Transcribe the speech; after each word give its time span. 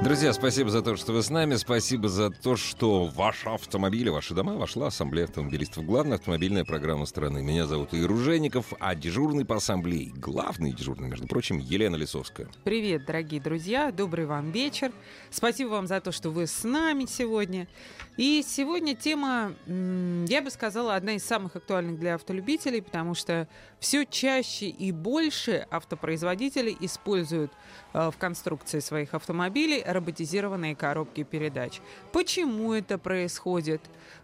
Друзья, 0.00 0.32
спасибо 0.32 0.70
за 0.70 0.80
то, 0.80 0.94
что 0.94 1.12
вы 1.12 1.24
с 1.24 1.28
нами. 1.28 1.56
Спасибо 1.56 2.08
за 2.08 2.30
то, 2.30 2.54
что 2.54 3.06
ваши 3.06 3.48
автомобили, 3.48 4.08
ваши 4.10 4.32
дома 4.32 4.54
вошла 4.54 4.86
Ассамблея 4.86 5.24
автомобилистов. 5.24 5.84
Главная 5.84 6.18
автомобильная 6.18 6.64
программа 6.64 7.04
страны. 7.04 7.42
Меня 7.42 7.66
зовут 7.66 7.92
Игорь 7.92 8.06
Ружеников, 8.06 8.72
а 8.78 8.94
дежурный 8.94 9.44
по 9.44 9.56
ассамблее, 9.56 10.12
главный 10.14 10.72
дежурный, 10.72 11.08
между 11.08 11.26
прочим, 11.26 11.58
Елена 11.58 11.96
Лисовская. 11.96 12.48
Привет, 12.62 13.06
дорогие 13.06 13.40
друзья. 13.40 13.90
Добрый 13.90 14.26
вам 14.26 14.52
вечер. 14.52 14.92
Спасибо 15.30 15.70
вам 15.70 15.88
за 15.88 16.00
то, 16.00 16.12
что 16.12 16.30
вы 16.30 16.46
с 16.46 16.62
нами 16.62 17.04
сегодня. 17.06 17.66
И 18.16 18.44
сегодня 18.46 18.94
тема, 18.94 19.52
я 19.66 20.42
бы 20.42 20.50
сказала, 20.50 20.94
одна 20.94 21.14
из 21.14 21.24
самых 21.24 21.56
актуальных 21.56 21.98
для 21.98 22.14
автолюбителей, 22.14 22.82
потому 22.82 23.16
что 23.16 23.48
все 23.80 24.04
чаще 24.04 24.68
и 24.68 24.92
больше 24.92 25.66
автопроизводителей 25.70 26.76
используют 26.80 27.52
э, 27.92 28.10
в 28.10 28.16
конструкции 28.18 28.80
своих 28.80 29.14
автомобилей 29.14 29.82
роботизированные 29.86 30.74
коробки 30.74 31.22
передач. 31.22 31.80
Почему 32.12 32.72
это 32.72 32.98
происходит? 32.98 33.80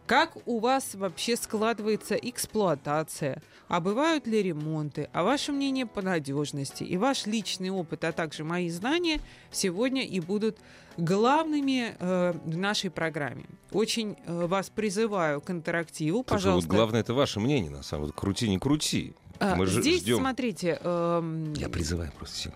Как 0.07 0.37
у 0.47 0.59
вас 0.59 0.95
вообще 0.95 1.37
складывается 1.37 2.15
эксплуатация? 2.15 3.43
А 3.69 3.81
бывают 3.81 4.27
ли 4.27 4.43
ремонты? 4.43 5.09
А 5.13 5.23
ваше 5.23 5.53
мнение 5.53 5.87
по 5.87 6.03
надежности? 6.03 6.85
И 6.85 6.97
ваш 6.97 7.27
личный 7.27 7.71
опыт, 7.71 8.05
а 8.05 8.13
также 8.13 8.45
мои 8.45 8.69
знания 8.69 9.21
сегодня 9.51 10.05
и 10.05 10.21
будут 10.21 10.59
главными 10.97 11.97
э, 11.99 12.35
в 12.45 12.57
нашей 12.57 12.91
программе. 12.91 13.47
Очень 13.73 14.17
э, 14.27 14.47
вас 14.47 14.69
призываю 14.69 15.41
к 15.41 15.51
интерактиву. 15.51 16.19
Слушай, 16.19 16.43
Пожалуйста. 16.43 16.69
Вот 16.69 16.77
главное, 16.77 17.01
это 17.01 17.15
ваше 17.15 17.41
мнение, 17.41 17.71
на 17.71 17.83
самом 17.83 18.07
деле. 18.07 18.15
Крути, 18.17 18.49
не 18.49 18.59
крути. 18.59 19.15
А, 19.53 19.57
Мы 19.57 19.67
Здесь, 19.67 20.01
ждем. 20.03 20.19
смотрите, 20.19 20.79
эм, 20.83 21.53
Я 21.55 21.69
призываю 21.69 22.11
просто 22.13 22.37
всех. 22.37 22.55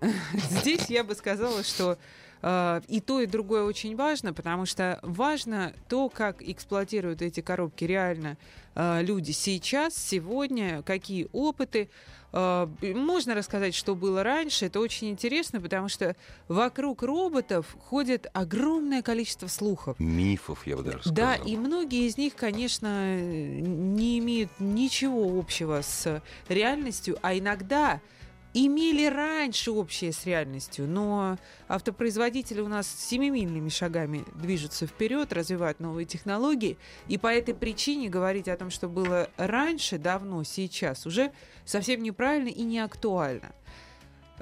Здесь 0.50 0.86
я 0.88 1.02
бы 1.02 1.14
сказала, 1.16 1.64
что 1.64 1.98
э, 2.42 2.80
и 2.86 3.00
то, 3.00 3.20
и 3.20 3.26
другое 3.26 3.64
очень 3.64 3.96
важно, 3.96 4.32
потому 4.32 4.64
что 4.66 5.00
важно 5.02 5.72
то, 5.88 6.08
как 6.08 6.40
эксплуатируют 6.42 7.20
эти 7.22 7.40
коробки 7.40 7.84
реально 7.84 8.36
люди 8.78 9.32
сейчас, 9.32 9.94
сегодня, 9.96 10.82
какие 10.82 11.28
опыты. 11.32 11.88
Э, 12.32 12.68
можно 12.82 13.34
рассказать, 13.34 13.74
что 13.74 13.94
было 13.94 14.22
раньше. 14.22 14.66
Это 14.66 14.80
очень 14.80 15.10
интересно, 15.10 15.60
потому 15.60 15.88
что 15.88 16.16
вокруг 16.48 17.02
роботов 17.02 17.76
ходит 17.88 18.26
огромное 18.32 19.02
количество 19.02 19.46
слухов. 19.46 19.98
Мифов, 19.98 20.66
я 20.66 20.76
бы 20.76 20.82
даже 20.82 21.00
сказал. 21.00 21.14
Да, 21.14 21.34
и 21.34 21.56
многие 21.56 22.06
из 22.06 22.16
них, 22.16 22.34
конечно, 22.34 23.18
не 23.18 24.18
имеют 24.18 24.50
ничего 24.58 25.38
общего 25.38 25.80
с 25.82 26.22
реальностью, 26.48 27.18
а 27.22 27.36
иногда 27.36 28.00
имели 28.54 29.06
раньше 29.06 29.70
общее 29.70 30.12
с 30.12 30.24
реальностью, 30.26 30.86
но 30.86 31.38
автопроизводители 31.68 32.60
у 32.60 32.68
нас 32.68 32.88
семимильными 32.88 33.68
шагами 33.68 34.24
движутся 34.34 34.86
вперед, 34.86 35.32
развивают 35.32 35.80
новые 35.80 36.06
технологии, 36.06 36.78
и 37.08 37.18
по 37.18 37.28
этой 37.28 37.54
причине 37.54 38.08
говорить 38.08 38.48
о 38.48 38.56
том, 38.56 38.70
что 38.70 38.88
было 38.88 39.30
раньше, 39.36 39.98
давно, 39.98 40.42
сейчас, 40.44 41.06
уже 41.06 41.32
совсем 41.64 42.02
неправильно 42.02 42.48
и 42.48 42.62
не 42.62 42.78
актуально. 42.78 43.52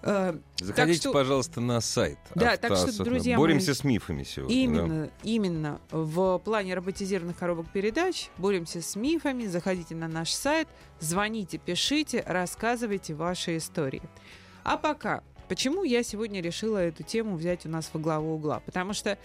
Э, 0.03 0.39
Заходите, 0.61 1.01
что- 1.01 1.13
пожалуйста, 1.13 1.61
на 1.61 1.81
сайт. 1.81 2.19
Да, 2.35 2.57
так 2.57 2.77
что, 2.77 3.05
друзья 3.05 3.37
Боремся 3.37 3.69
мои, 3.71 3.75
с 3.75 3.85
мифами 3.85 4.23
сегодня. 4.25 4.55
да. 4.55 4.63
Именно, 4.63 5.11
именно 5.23 5.81
в 5.91 6.39
плане 6.39 6.75
роботизированных 6.75 7.37
коробок 7.37 7.67
передач 7.73 8.31
боремся 8.39 8.83
с 8.83 8.97
мифами. 8.97 9.47
Заходите 9.47 9.95
на 9.95 10.09
наш 10.09 10.31
сайт, 10.33 10.69
звоните, 11.01 11.59
пишите, 11.59 12.23
рассказывайте 12.27 13.15
ваши 13.15 13.57
истории. 13.57 14.03
А 14.65 14.77
пока, 14.77 15.23
почему 15.49 15.83
я 15.85 16.03
сегодня 16.03 16.41
решила 16.41 16.79
эту 16.79 17.03
тему 17.03 17.37
взять 17.37 17.67
у 17.67 17.69
нас 17.69 17.91
во 17.93 18.01
главу 18.01 18.35
угла? 18.35 18.61
Потому 18.67 18.93
что 18.93 19.19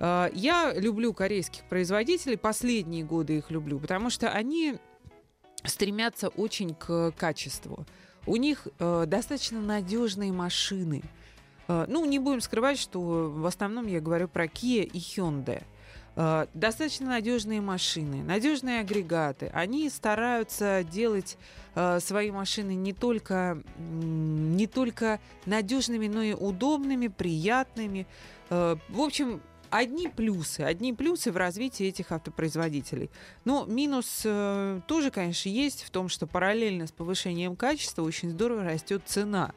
э, 0.00 0.30
я 0.32 0.72
люблю 0.74 1.12
корейских 1.12 1.64
производителей, 1.68 2.36
последние 2.36 3.04
годы 3.04 3.38
их 3.38 3.50
люблю, 3.50 3.78
потому 3.78 4.10
что 4.10 4.30
они 4.30 4.78
стремятся 5.64 6.28
очень 6.28 6.74
к 6.74 7.12
качеству. 7.16 7.86
У 8.26 8.36
них 8.36 8.68
э, 8.78 9.04
достаточно 9.06 9.60
надежные 9.60 10.32
машины. 10.32 11.02
Э, 11.68 11.86
ну, 11.88 12.04
не 12.04 12.18
будем 12.18 12.40
скрывать, 12.40 12.78
что 12.78 13.00
в 13.00 13.46
основном 13.46 13.86
я 13.86 14.00
говорю 14.00 14.28
про 14.28 14.46
Kia 14.46 14.82
и 14.82 14.98
Hyundai. 14.98 15.62
Э, 16.20 16.46
достаточно 16.52 17.06
надежные 17.06 17.60
машины, 17.60 18.24
надежные 18.24 18.80
агрегаты. 18.80 19.50
Они 19.54 19.88
стараются 19.88 20.82
делать 20.82 21.38
э, 21.76 22.00
свои 22.00 22.32
машины 22.32 22.74
не 22.74 22.92
только, 22.92 23.62
не 23.78 24.66
только 24.66 25.20
надежными, 25.46 26.08
но 26.08 26.22
и 26.22 26.32
удобными, 26.32 27.06
приятными. 27.06 28.08
Э, 28.50 28.74
в 28.88 29.00
общем, 29.00 29.40
одни 29.70 30.08
плюсы, 30.08 30.60
одни 30.60 30.92
плюсы 30.92 31.32
в 31.32 31.36
развитии 31.36 31.86
этих 31.86 32.12
автопроизводителей. 32.12 33.10
Но 33.44 33.64
минус 33.66 34.22
э, 34.24 34.80
тоже, 34.86 35.10
конечно, 35.10 35.48
есть 35.48 35.82
в 35.82 35.90
том, 35.90 36.08
что 36.08 36.26
параллельно 36.26 36.86
с 36.86 36.92
повышением 36.92 37.56
качества 37.56 38.02
очень 38.02 38.30
здорово 38.30 38.64
растет 38.64 39.02
цена. 39.06 39.52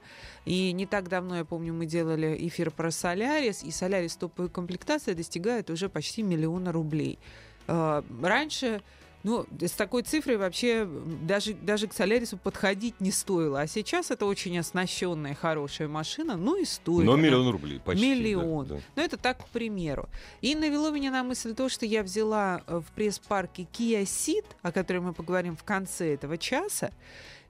И 0.45 0.71
не 0.71 0.85
так 0.85 1.09
давно, 1.09 1.37
я 1.37 1.45
помню, 1.45 1.73
мы 1.73 1.85
делали 1.85 2.35
эфир 2.47 2.71
про 2.71 2.91
Солярис, 2.91 3.63
и 3.63 3.71
Солярис 3.71 4.15
топовая 4.15 4.49
комплектация 4.49 5.15
достигает 5.15 5.69
уже 5.69 5.89
почти 5.89 6.23
миллиона 6.23 6.71
рублей. 6.71 7.19
Э, 7.67 8.01
Раньше 8.21 8.81
ну, 9.23 9.45
с 9.59 9.71
такой 9.71 10.03
цифрой 10.03 10.37
вообще 10.37 10.87
даже, 11.21 11.53
даже 11.53 11.87
к 11.87 11.93
Солярису 11.93 12.37
подходить 12.37 12.99
не 12.99 13.11
стоило. 13.11 13.61
А 13.61 13.67
сейчас 13.67 14.11
это 14.11 14.25
очень 14.25 14.57
оснащенная, 14.57 15.35
хорошая 15.35 15.87
машина, 15.87 16.37
ну 16.37 16.55
и 16.59 16.65
стоит. 16.65 17.05
Но 17.05 17.13
она. 17.13 17.21
миллион 17.21 17.49
рублей 17.49 17.79
почти. 17.79 18.03
да, 18.03 18.15
Миллион. 18.15 18.65
да. 18.67 18.79
Но 18.95 19.01
это 19.03 19.17
так, 19.17 19.45
к 19.45 19.47
примеру. 19.49 20.09
И 20.41 20.55
навело 20.55 20.89
меня 20.91 21.11
на 21.11 21.23
мысль 21.23 21.53
то, 21.53 21.69
что 21.69 21.85
я 21.85 22.03
взяла 22.03 22.63
э, 22.67 22.79
в 22.79 22.91
пресс-парке 22.93 23.67
Kia 23.71 24.03
Ceed, 24.03 24.45
о 24.61 24.71
которой 24.71 24.99
мы 24.99 25.13
поговорим 25.13 25.55
в 25.55 25.63
конце 25.63 26.13
этого 26.15 26.37
часа. 26.37 26.91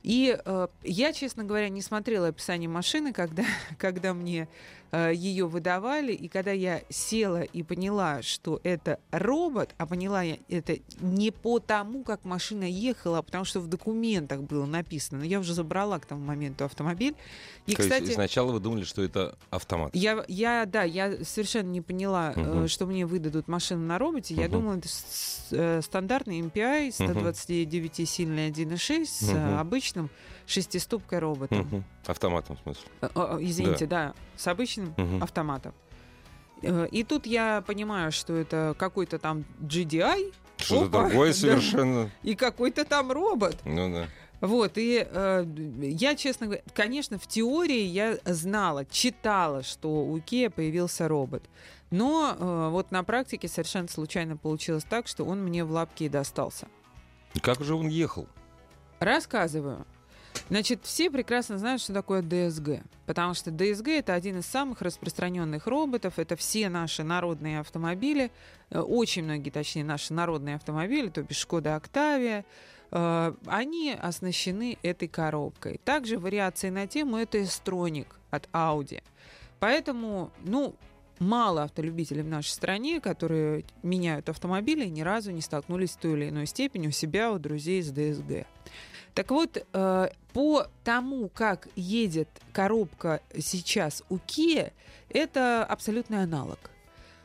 И 0.03 0.37
э, 0.43 0.67
я, 0.83 1.13
честно 1.13 1.43
говоря, 1.43 1.69
не 1.69 1.81
смотрела 1.81 2.27
описание 2.29 2.67
машины, 2.69 3.13
когда, 3.13 3.43
когда 3.77 4.13
мне 4.13 4.47
э, 4.91 5.11
ее 5.13 5.47
выдавали, 5.47 6.11
и 6.13 6.27
когда 6.27 6.51
я 6.51 6.81
села 6.89 7.43
и 7.43 7.61
поняла, 7.63 8.21
что 8.23 8.59
это 8.63 8.99
робот, 9.11 9.75
а 9.77 9.85
поняла 9.85 10.23
я 10.23 10.37
это 10.49 10.77
не 11.01 11.29
по 11.31 11.59
тому, 11.59 12.03
как 12.03 12.25
машина 12.25 12.63
ехала, 12.63 13.19
а 13.19 13.21
потому 13.21 13.45
что 13.45 13.59
в 13.59 13.67
документах 13.67 14.41
было 14.41 14.65
написано. 14.65 15.19
Но 15.19 15.25
я 15.25 15.39
уже 15.39 15.53
забрала 15.53 15.99
к 15.99 16.05
тому 16.07 16.23
моменту 16.25 16.65
автомобиль. 16.65 17.15
И, 17.67 17.75
То 17.75 17.83
есть 17.83 17.93
кстати, 17.93 18.11
сначала 18.13 18.51
вы 18.51 18.59
думали, 18.59 18.83
что 18.83 19.03
это 19.03 19.37
автомат. 19.51 19.91
я, 19.95 20.25
я, 20.27 20.65
да, 20.65 20.81
я 20.83 21.23
совершенно 21.23 21.69
не 21.69 21.81
поняла, 21.81 22.33
э, 22.35 22.39
Мгм. 22.41 22.67
что 22.67 22.87
мне 22.87 23.05
выдадут 23.05 23.47
машину 23.47 23.85
на 23.85 23.99
роботе. 23.99 24.33
Я 24.33 24.45
Мгм. 24.45 24.51
думала, 24.51 24.77
это 24.77 24.87
с- 24.89 25.47
э, 25.51 25.81
стандартный 25.83 26.39
MPI, 26.41 26.91
129-сильный 26.91 28.47
1.6 28.47 29.05
с 29.05 29.29
э, 29.29 29.33
Мгм. 29.35 29.59
Обычным 29.91 30.09
шестиступкой 30.47 31.19
роботом. 31.19 31.59
Мгм. 31.59 31.83
Автоматом, 32.05 32.57
в 32.57 32.61
смысле. 32.61 32.83
Э, 33.01 33.37
Извините, 33.41 33.85
да. 33.85 34.13
с 34.37 34.47
обычным 34.47 34.93
Мгм. 34.97 35.23
автоматом. 35.23 35.73
Э, 36.63 36.87
И 36.91 37.03
тут 37.03 37.25
я 37.25 37.61
понимаю, 37.65 38.11
что 38.11 38.33
это 38.35 38.75
какой-то 38.77 39.17
там 39.19 39.43
GDI 39.61 40.33
Что-то 40.57 40.85
Опа, 40.99 41.09
другое 41.09 41.29
да. 41.33 41.33
совершенно. 41.33 42.11
и 42.23 42.35
какой-то 42.35 42.85
там 42.85 43.11
робот. 43.11 43.57
Ну 43.65 43.91
да. 43.93 44.07
Вот, 44.41 44.77
и 44.77 45.05
э, 45.07 45.45
я, 45.81 46.15
честно 46.15 46.47
говоря, 46.47 46.63
конечно, 46.73 47.19
в 47.19 47.27
теории 47.27 47.83
я 47.83 48.17
знала, 48.25 48.85
читала, 48.85 49.61
что 49.61 49.87
у 50.03 50.17
Kia 50.17 50.49
появился 50.49 51.07
робот. 51.07 51.43
Но 51.91 52.35
э, 52.39 52.69
вот 52.71 52.89
на 52.91 53.03
практике 53.03 53.47
совершенно 53.47 53.87
случайно 53.87 54.37
получилось 54.37 54.83
так, 54.83 55.07
что 55.07 55.25
он 55.25 55.43
мне 55.43 55.63
в 55.63 55.71
лапки 55.71 56.05
и 56.05 56.09
достался. 56.09 56.67
Как 57.41 57.61
же 57.63 57.75
он 57.75 57.87
ехал? 57.87 58.27
Рассказываю. 59.01 59.87
Значит, 60.49 60.81
все 60.83 61.09
прекрасно 61.09 61.57
знают, 61.57 61.81
что 61.81 61.91
такое 61.91 62.21
DSG, 62.21 62.83
потому 63.07 63.33
что 63.33 63.49
DSG 63.49 63.97
это 63.97 64.13
один 64.13 64.39
из 64.39 64.45
самых 64.45 64.83
распространенных 64.83 65.65
роботов, 65.65 66.13
это 66.17 66.35
все 66.35 66.69
наши 66.69 67.03
народные 67.03 67.61
автомобили, 67.61 68.31
э, 68.69 68.79
очень 68.79 69.23
многие, 69.23 69.49
точнее, 69.49 69.83
наши 69.83 70.13
народные 70.13 70.55
автомобили, 70.55 71.09
то 71.09 71.23
бишь 71.23 71.37
Шкода 71.37 71.75
Октавия, 71.75 72.45
э, 72.91 73.33
они 73.47 73.97
оснащены 73.99 74.77
этой 74.83 75.07
коробкой. 75.07 75.81
Также 75.83 76.19
вариации 76.19 76.69
на 76.69 76.85
тему 76.85 77.17
это 77.17 77.39
S-Tronic 77.39 78.07
от 78.29 78.47
Audi. 78.53 79.01
Поэтому, 79.59 80.29
ну, 80.43 80.75
мало 81.21 81.63
автолюбителей 81.63 82.23
в 82.23 82.27
нашей 82.27 82.49
стране, 82.49 82.99
которые 82.99 83.63
меняют 83.83 84.27
автомобили 84.27 84.85
и 84.85 84.89
ни 84.89 85.01
разу 85.01 85.31
не 85.31 85.41
столкнулись 85.41 85.91
в 85.91 85.97
той 85.97 86.13
или 86.13 86.29
иной 86.29 86.47
степени 86.47 86.87
у 86.87 86.91
себя, 86.91 87.31
у 87.31 87.39
друзей 87.39 87.81
с 87.81 87.91
ДСГ. 87.91 88.47
Так 89.13 89.29
вот, 89.29 89.65
э, 89.71 90.09
по 90.33 90.67
тому, 90.83 91.29
как 91.29 91.67
едет 91.75 92.27
коробка 92.53 93.21
сейчас 93.37 94.03
у 94.09 94.17
Kia, 94.17 94.71
это 95.09 95.63
абсолютный 95.63 96.23
аналог. 96.23 96.59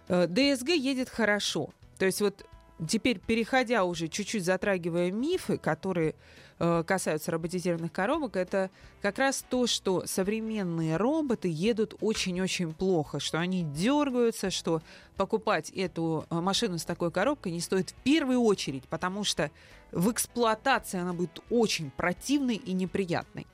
Э, 0.09 0.27
ДСГ 0.27 0.71
едет 0.71 1.09
хорошо. 1.09 1.71
То 1.99 2.05
есть 2.05 2.21
вот 2.21 2.45
теперь, 2.87 3.19
переходя 3.19 3.85
уже 3.85 4.09
чуть-чуть 4.09 4.45
затрагивая 4.45 5.11
мифы, 5.11 5.57
которые 5.57 6.15
касаются 6.59 7.31
роботизированных 7.31 7.93
коробок, 7.93 8.37
это 8.37 8.71
как 9.03 9.19
раз 9.19 9.45
то, 9.49 9.67
что 9.67 10.07
современные 10.07 10.97
роботы 10.97 11.49
едут 11.49 11.95
очень-очень 12.01 12.73
плохо, 12.73 13.21
что 13.21 13.39
они 13.39 13.63
дергаются, 13.63 14.51
что 14.51 14.81
покупать 15.17 15.71
эту 15.71 16.25
э, 16.31 16.41
машину 16.41 16.79
с 16.79 16.85
такой 16.85 17.11
коробкой 17.11 17.53
не 17.53 17.61
стоит 17.61 17.91
в 17.91 17.95
первую 18.03 18.41
очередь, 18.41 18.85
потому 18.89 19.25
что 19.25 19.51
в 19.93 20.11
эксплуатации 20.11 20.99
она 20.99 21.13
будет 21.13 21.43
очень 21.51 21.91
противной 21.91 22.57
и 22.57 22.73
неприятной. 22.73 23.47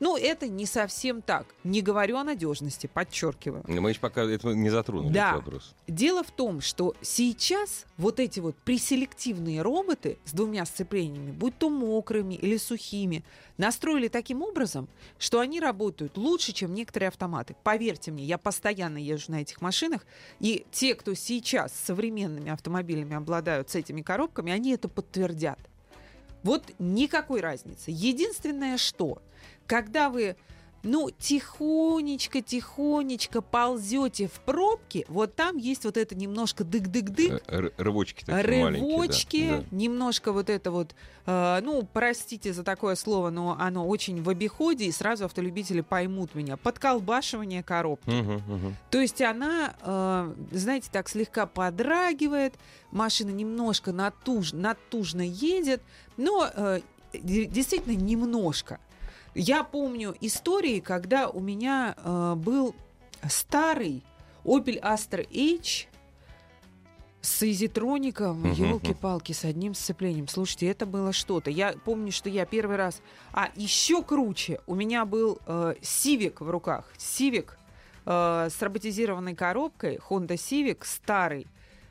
Ну, 0.00 0.16
это 0.16 0.46
не 0.48 0.66
совсем 0.66 1.22
так. 1.22 1.46
Не 1.64 1.80
говорю 1.82 2.16
о 2.18 2.24
надежности, 2.24 2.86
подчеркиваю. 2.92 3.64
Мы 3.66 3.90
еще 3.90 4.00
пока 4.00 4.22
этого 4.24 4.52
не 4.52 4.68
затронули, 4.70 5.12
Да. 5.12 5.30
этот 5.32 5.44
вопрос. 5.44 5.74
Дело 5.88 6.22
в 6.22 6.30
том, 6.30 6.60
что 6.60 6.94
сейчас 7.00 7.86
вот 7.96 8.20
эти 8.20 8.40
вот 8.40 8.56
преселективные 8.56 9.62
роботы 9.62 10.18
с 10.24 10.32
двумя 10.32 10.66
сцеплениями, 10.66 11.30
будь 11.32 11.56
то 11.58 11.70
мокрыми 11.70 12.34
или 12.34 12.56
сухими, 12.56 13.24
настроили 13.56 14.08
таким 14.08 14.42
образом, 14.42 14.88
что 15.18 15.40
они 15.40 15.60
работают 15.60 16.16
лучше, 16.18 16.52
чем 16.52 16.74
некоторые 16.74 17.08
автоматы. 17.08 17.56
Поверьте 17.62 18.10
мне, 18.10 18.24
я 18.24 18.38
постоянно 18.38 18.98
езжу 18.98 19.32
на 19.32 19.40
этих 19.40 19.60
машинах, 19.62 20.04
и 20.40 20.66
те, 20.70 20.94
кто 20.94 21.14
сейчас 21.14 21.72
современными 21.72 22.50
автомобилями 22.50 23.14
обладают 23.16 23.70
с 23.70 23.74
этими 23.74 24.02
коробками, 24.02 24.52
они 24.52 24.72
это 24.72 24.88
подтвердят. 24.88 25.58
Вот 26.46 26.70
никакой 26.78 27.40
разницы. 27.40 27.86
Единственное, 27.88 28.78
что 28.78 29.20
когда 29.66 30.10
вы 30.10 30.36
ну, 30.86 31.10
тихонечко, 31.10 32.40
тихонечко 32.40 33.40
ползете 33.42 34.28
в 34.28 34.40
пробке, 34.40 35.04
вот 35.08 35.34
там 35.34 35.56
есть 35.56 35.84
вот 35.84 35.96
это 35.96 36.14
немножко 36.14 36.64
дык-дык-дык, 36.64 37.42
Э, 37.48 37.56
р- 37.56 37.72
Рывочки 37.76 38.24
такие 38.24 38.62
маленькие. 38.62 38.88
да, 38.88 38.96
рывочки, 39.02 39.48
да. 39.50 39.64
немножко 39.76 40.32
вот 40.32 40.48
это 40.50 40.70
вот, 40.70 40.94
э, 41.26 41.60
ну, 41.62 41.86
простите 41.92 42.52
за 42.52 42.62
такое 42.62 42.94
слово, 42.94 43.30
но 43.30 43.56
оно 43.58 43.86
очень 43.86 44.22
в 44.22 44.28
обиходе, 44.28 44.86
и 44.86 44.92
сразу 44.92 45.24
автолюбители 45.24 45.80
поймут 45.80 46.34
меня. 46.34 46.56
Подколбашивание 46.56 47.62
коробки. 47.62 48.08
Мгм, 48.10 48.34
мгм. 48.46 48.76
То 48.90 49.00
есть 49.00 49.20
она, 49.20 49.74
э, 49.82 50.34
знаете, 50.52 50.88
так 50.92 51.08
слегка 51.08 51.46
подрагивает, 51.46 52.54
машина 52.92 53.30
немножко 53.30 53.92
натуж, 53.92 54.52
натужно 54.52 55.22
едет, 55.22 55.82
но 56.16 56.48
э, 56.54 56.80
де- 57.12 57.46
действительно 57.46 57.94
немножко. 57.96 58.78
Я 59.38 59.64
помню 59.64 60.16
истории, 60.22 60.80
когда 60.80 61.28
у 61.28 61.40
меня 61.40 61.94
э, 61.98 62.34
был 62.36 62.74
старый 63.28 64.02
Opel 64.44 64.80
Astra 64.80 65.26
H 65.30 65.88
с 67.20 67.42
изитроником, 67.42 68.50
елки-палки, 68.50 69.32
с 69.32 69.44
одним 69.44 69.74
сцеплением. 69.74 70.26
Слушайте, 70.26 70.68
это 70.68 70.86
было 70.86 71.12
что-то. 71.12 71.50
Я 71.50 71.74
помню, 71.84 72.12
что 72.12 72.30
я 72.30 72.46
первый 72.46 72.76
раз... 72.76 73.02
А, 73.34 73.50
еще 73.56 74.02
круче, 74.02 74.60
у 74.66 74.74
меня 74.74 75.04
был 75.04 75.38
э, 75.46 75.74
Civic 75.82 76.42
в 76.42 76.48
руках. 76.48 76.90
Civic 76.96 77.50
э, 78.06 78.48
с 78.50 78.62
роботизированной 78.62 79.34
коробкой, 79.34 79.96
Honda 80.08 80.36
Civic 80.36 80.78
старый, 80.84 81.46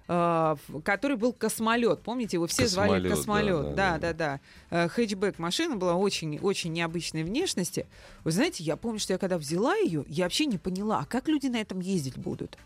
э, 0.07 0.55
в- 0.67 0.81
который 0.81 1.17
был 1.17 1.33
космолет. 1.33 2.01
Помните, 2.01 2.37
его 2.37 2.47
все 2.47 2.67
звали 2.67 3.09
Космолет, 3.09 3.09
да, 3.09 3.15
космолет. 3.15 3.63
да, 3.63 3.71
Да, 3.75 3.97
да, 3.97 4.13
да, 4.13 4.39
да. 4.71 4.83
Э, 4.85 4.87
Хэтчбэк 4.89 5.39
машина 5.39 5.75
была 5.75 5.95
очень, 5.95 6.39
очень 6.39 6.71
необычной 6.73 7.23
внешности. 7.23 7.87
Вы 8.23 8.31
знаете, 8.31 8.63
я 8.63 8.75
помню, 8.77 8.99
что 8.99 9.13
я 9.13 9.19
когда 9.19 9.37
взяла 9.37 9.75
ее, 9.75 10.05
я 10.07 10.25
вообще 10.25 10.45
не 10.45 10.57
поняла, 10.57 10.99
а 10.99 11.05
как 11.05 11.27
люди 11.27 11.47
на 11.47 11.57
этом 11.61 11.79
ездить 11.79 12.17
будут. 12.17 12.57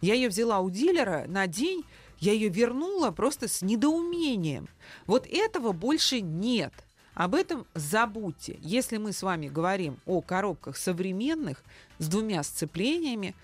Я 0.00 0.14
ее 0.14 0.28
взяла 0.28 0.60
у 0.60 0.70
дилера 0.70 1.24
на 1.26 1.46
день, 1.46 1.84
я 2.18 2.32
ее 2.32 2.48
вернула 2.48 3.10
просто 3.10 3.48
с 3.48 3.62
недоумением. 3.62 4.68
Вот 5.06 5.26
этого 5.26 5.72
больше 5.72 6.20
нет. 6.20 6.72
Об 7.14 7.34
этом 7.34 7.66
забудьте. 7.74 8.58
Если 8.60 8.98
мы 8.98 9.12
с 9.12 9.22
вами 9.22 9.48
говорим 9.48 9.98
о 10.04 10.20
коробках 10.20 10.76
современных 10.76 11.62
с 11.98 12.08
двумя 12.08 12.42
сцеплениями, 12.42 13.34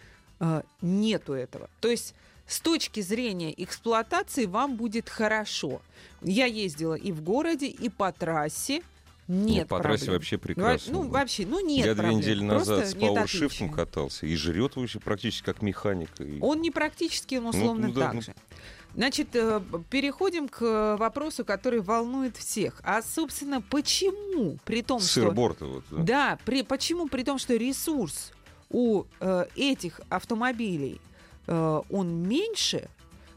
э, 0.40 0.62
нету 0.82 1.32
этого. 1.32 1.70
То 1.80 1.88
есть 1.88 2.14
с 2.52 2.60
точки 2.60 3.00
зрения 3.00 3.52
эксплуатации 3.62 4.46
вам 4.46 4.76
будет 4.76 5.08
хорошо. 5.08 5.80
Я 6.20 6.46
ездила 6.46 6.94
и 6.94 7.10
в 7.10 7.22
городе, 7.22 7.66
и 7.66 7.88
по 7.88 8.12
трассе. 8.12 8.82
Нет 9.28 9.68
Ну, 9.70 9.76
по 9.76 9.82
трассе 9.82 10.04
проблем. 10.06 10.14
вообще 10.18 10.36
Говорю, 10.36 10.54
прекрасно. 10.54 10.92
Ну, 10.92 11.08
вообще, 11.08 11.46
ну 11.46 11.64
нет 11.66 11.86
Я 11.86 11.94
две 11.94 12.02
проблем. 12.02 12.18
недели 12.18 12.46
Просто 12.48 12.70
назад 12.72 12.88
с 12.88 12.94
нет 12.94 13.14
пауэршифтом 13.14 13.70
катался 13.70 14.26
и 14.26 14.36
жрет 14.36 14.76
вообще 14.76 15.00
практически 15.00 15.44
как 15.44 15.62
механик. 15.62 16.10
И- 16.20 16.38
Он 16.42 16.60
не 16.60 16.70
практически, 16.70 17.36
он 17.36 17.46
условно 17.46 17.86
ну 17.88 17.94
да, 17.94 18.00
так 18.02 18.14
ну. 18.14 18.20
же. 18.22 18.34
Значит, 18.94 19.28
э, 19.32 19.62
переходим 19.88 20.48
к 20.48 20.60
э, 20.60 20.96
вопросу, 20.96 21.46
который 21.46 21.80
волнует 21.80 22.36
всех. 22.36 22.82
А, 22.84 23.00
собственно, 23.00 23.62
почему, 23.62 24.58
при 24.66 24.82
том, 24.82 25.00
что... 25.00 25.08
Сыр-борта 25.08 25.64
вот. 25.64 25.84
да. 25.90 26.02
Да, 26.02 26.38
при, 26.44 26.62
почему 26.62 27.08
при 27.08 27.22
том, 27.22 27.38
что 27.38 27.54
ресурс 27.56 28.32
у 28.68 29.04
э, 29.20 29.46
этих 29.56 30.00
автомобилей 30.10 31.00
он 31.46 32.22
меньше, 32.28 32.88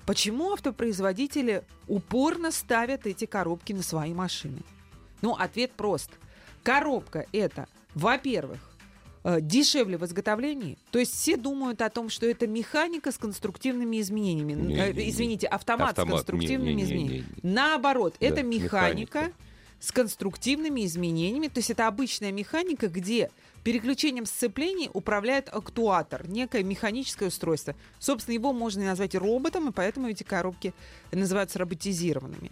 почему 0.06 0.52
автопроизводители 0.54 1.63
упорно 1.88 2.52
ставят 2.52 3.06
эти 3.07 3.25
коробки 3.25 3.74
на 3.74 3.84
свои 3.84 4.13
машины? 4.13 4.60
Ну, 5.22 5.34
ответ 5.34 5.72
прост. 5.72 6.12
Коробка 6.63 7.25
это, 7.31 7.68
во-первых, 7.94 8.60
э, 9.24 9.40
дешевле 9.42 9.98
в 9.98 10.06
изготовлении. 10.06 10.78
То 10.92 11.00
есть 11.00 11.13
все 11.13 11.38
думают 11.38 11.81
о 11.81 11.90
том, 11.90 12.10
что 12.10 12.25
это 12.28 12.48
механика 12.48 13.12
с 13.12 13.18
конструктивными 13.18 14.00
изменениями. 14.02 14.54
Э, 14.54 14.56
Не-не-не. 14.92 15.10
Извините, 15.10 15.48
автомат, 15.48 15.90
Автомат, 15.92 16.08
с 16.08 16.25
конструктивными 16.25 16.74
не-не-не-не-не. 16.74 17.06
изменениями. 17.19 17.40
Наоборот, 17.44 18.16
Да, 18.19 18.28
это 18.28 18.44
механика, 18.44 19.19
механика. 19.19 19.31
с 19.80 19.92
конструктивными 19.92 20.86
изменениями. 20.86 21.48
То 21.48 21.60
есть 21.60 21.69
это 21.72 21.88
обычная 21.88 22.31
механика, 22.31 22.88
где 22.88 23.30
переключением 23.66 24.28
сцеплений 24.28 24.92
управляет 24.94 25.50
актуатор, 25.50 26.30
некое 26.30 26.62
механическое 26.63 27.25
устройство. 27.25 27.75
Собственно, 27.98 28.36
его 28.36 28.54
можно 28.54 28.84
и 28.84 28.86
назвать 28.86 29.16
роботом, 29.16 29.70
и 29.70 29.72
поэтому 29.72 30.08
эти 30.08 30.22
коробки 30.22 30.72
называются 31.12 31.58
роботизированными. 31.58 32.51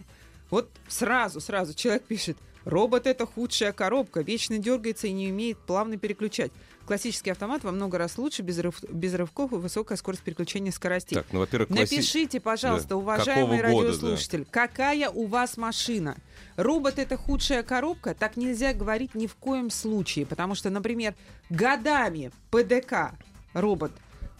Вот 0.50 0.68
сразу, 0.88 1.40
сразу 1.40 1.72
человек 1.72 2.02
пишет, 2.02 2.36
робот 2.64 3.06
это 3.06 3.26
худшая 3.26 3.72
коробка, 3.72 4.22
вечно 4.22 4.58
дергается 4.58 5.06
и 5.06 5.12
не 5.12 5.30
умеет 5.30 5.56
плавно 5.58 5.98
переключать. 5.98 6.50
Классический 6.86 7.30
автомат 7.30 7.64
во 7.64 7.72
много 7.72 7.96
раз 7.96 8.18
лучше, 8.18 8.42
без, 8.42 8.58
рыв- 8.58 8.84
без 8.90 9.14
рывков 9.14 9.52
и 9.52 9.56
высокая 9.56 9.96
скорость 9.96 10.22
переключения 10.22 10.70
скоростей. 10.70 11.16
Так, 11.16 11.26
ну, 11.32 11.38
во-первых, 11.40 11.70
класси- 11.70 11.96
Напишите, 11.96 12.40
пожалуйста, 12.40 12.90
Да. 12.90 12.96
уважаемый 12.96 13.58
Какого 13.58 13.72
года, 13.72 13.86
радиослушатель, 13.88 14.46
какая 14.50 15.08
у 15.08 15.26
вас 15.26 15.56
машина? 15.56 16.16
Робот 16.56 16.98
это 16.98 17.16
худшая 17.16 17.62
коробка? 17.62 18.14
Так 18.14 18.36
нельзя 18.36 18.74
говорить 18.74 19.14
ни 19.14 19.26
в 19.26 19.34
коем 19.36 19.70
случае, 19.70 20.26
потому 20.26 20.54
что, 20.54 20.68
например, 20.68 21.14
годами 21.48 22.30
ПДК 22.50 23.12
робот 23.54 23.92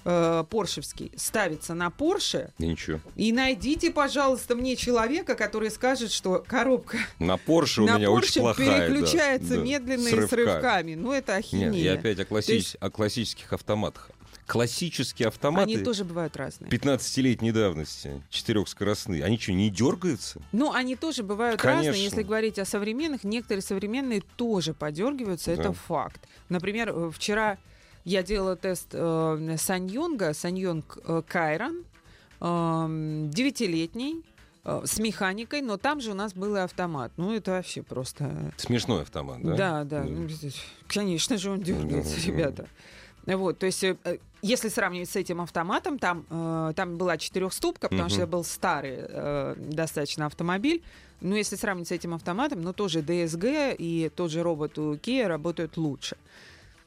э, 0.05 0.45
поршевский 0.49 1.13
ставится 1.17 1.75
на 1.75 1.91
Порше, 1.91 2.53
И 2.59 2.67
ничего. 2.67 3.01
и 3.17 3.33
найдите, 3.33 3.91
пожалуйста, 3.91 4.55
мне 4.55 4.77
человека, 4.77 5.35
который 5.35 5.71
скажет, 5.71 6.11
что 6.13 6.45
коробка 6.47 6.99
На 7.19 7.37
Порше 7.37 7.83
у 7.83 7.85
меня 7.87 8.11
очень 8.11 8.43
Порше 8.43 8.63
плохая. 8.63 8.89
да, 8.89 8.95
переключается 8.95 9.57
да, 9.57 9.63
медленно 9.63 10.03
с 10.09 10.13
и 10.13 10.27
с 10.27 10.33
рывками. 10.33 10.95
Ну, 10.95 11.13
это 11.13 11.33
Нет, 11.37 11.45
ахинея. 11.45 11.73
и 11.73 11.87
опять 11.99 12.19
о, 12.21 12.25
классич- 12.25 12.55
есть- 12.55 12.77
о 12.81 12.91
классических 12.91 13.53
автоматах. 13.53 14.11
Классические 14.47 15.29
автоматы 15.29 15.63
Они 15.73 15.79
тоже 15.79 16.05
бывают 16.05 16.37
разные. 16.37 16.71
15-летней 16.71 17.51
давности, 17.51 18.23
четырехскоростные, 18.29 19.25
они 19.25 19.39
что, 19.39 19.53
не 19.53 19.71
дергаются? 19.71 20.39
Ну, 20.53 20.71
они 20.71 20.97
тоже 20.97 21.23
бывают 21.23 21.59
Конечно. 21.61 21.87
разные. 21.93 22.05
Если 22.05 22.23
говорить 22.23 22.59
о 22.59 22.67
современных, 22.67 23.25
некоторые 23.25 23.63
современные 23.63 24.23
тоже 24.37 24.75
подергиваются, 24.75 25.57
Да. 25.57 25.63
это 25.63 25.73
факт. 25.73 26.21
Например, 26.51 26.91
э, 26.95 27.11
вчера 27.11 27.57
я 28.05 28.23
делала 28.23 28.57
тест 28.57 28.89
э, 28.93 29.57
Саньонга, 29.59 30.35
Саньонг 30.35 30.99
э, 31.05 31.23
Кайрон, 31.27 31.85
э, 32.41 32.87
девятилетний, 33.31 34.23
э, 34.65 34.83
с 34.85 34.99
механикой, 34.99 35.63
но 35.63 35.77
там 35.77 36.01
же 36.01 36.11
у 36.13 36.15
нас 36.15 36.35
был 36.35 36.57
и 36.57 36.61
автомат. 36.61 37.13
Ну, 37.17 37.33
это 37.35 37.53
вообще 37.53 37.83
просто... 37.83 38.53
Смешной 38.57 39.03
автомат, 39.03 39.41
да? 39.43 39.57
Да, 39.57 39.85
да. 39.85 40.05
Ну, 40.05 40.29
Конечно 40.89 41.39
же, 41.39 41.51
он 41.51 41.61
дергается, 41.61 42.21
ребята. 42.27 42.67
Вот, 43.27 43.59
то 43.59 43.65
есть, 43.67 43.83
э, 43.83 43.97
э, 44.05 44.19
если 44.43 44.69
сравнивать 44.69 45.09
с 45.09 45.17
этим 45.17 45.41
автоматом, 45.41 45.99
там, 45.99 46.27
э, 46.29 46.73
там 46.77 46.99
была 46.99 47.17
четырехступка, 47.17 47.89
потому 47.89 48.11
что 48.11 48.19
Мгм. 48.19 48.23
это 48.25 48.33
был 48.33 48.45
старый 48.45 48.97
э, 48.99 49.55
достаточно 49.57 50.27
автомобиль. 50.27 50.83
Но 51.23 51.35
если 51.35 51.57
сравнивать 51.57 51.89
с 51.89 51.93
этим 51.93 52.13
автоматом, 52.13 52.61
ну, 52.61 52.75
тоже 52.75 53.01
DSG 53.01 53.77
и 53.79 54.11
тот 54.15 54.31
же 54.31 54.43
робот 54.43 54.79
у 54.79 54.95
Kia 54.97 55.27
работают 55.27 55.79
лучше. 55.79 56.19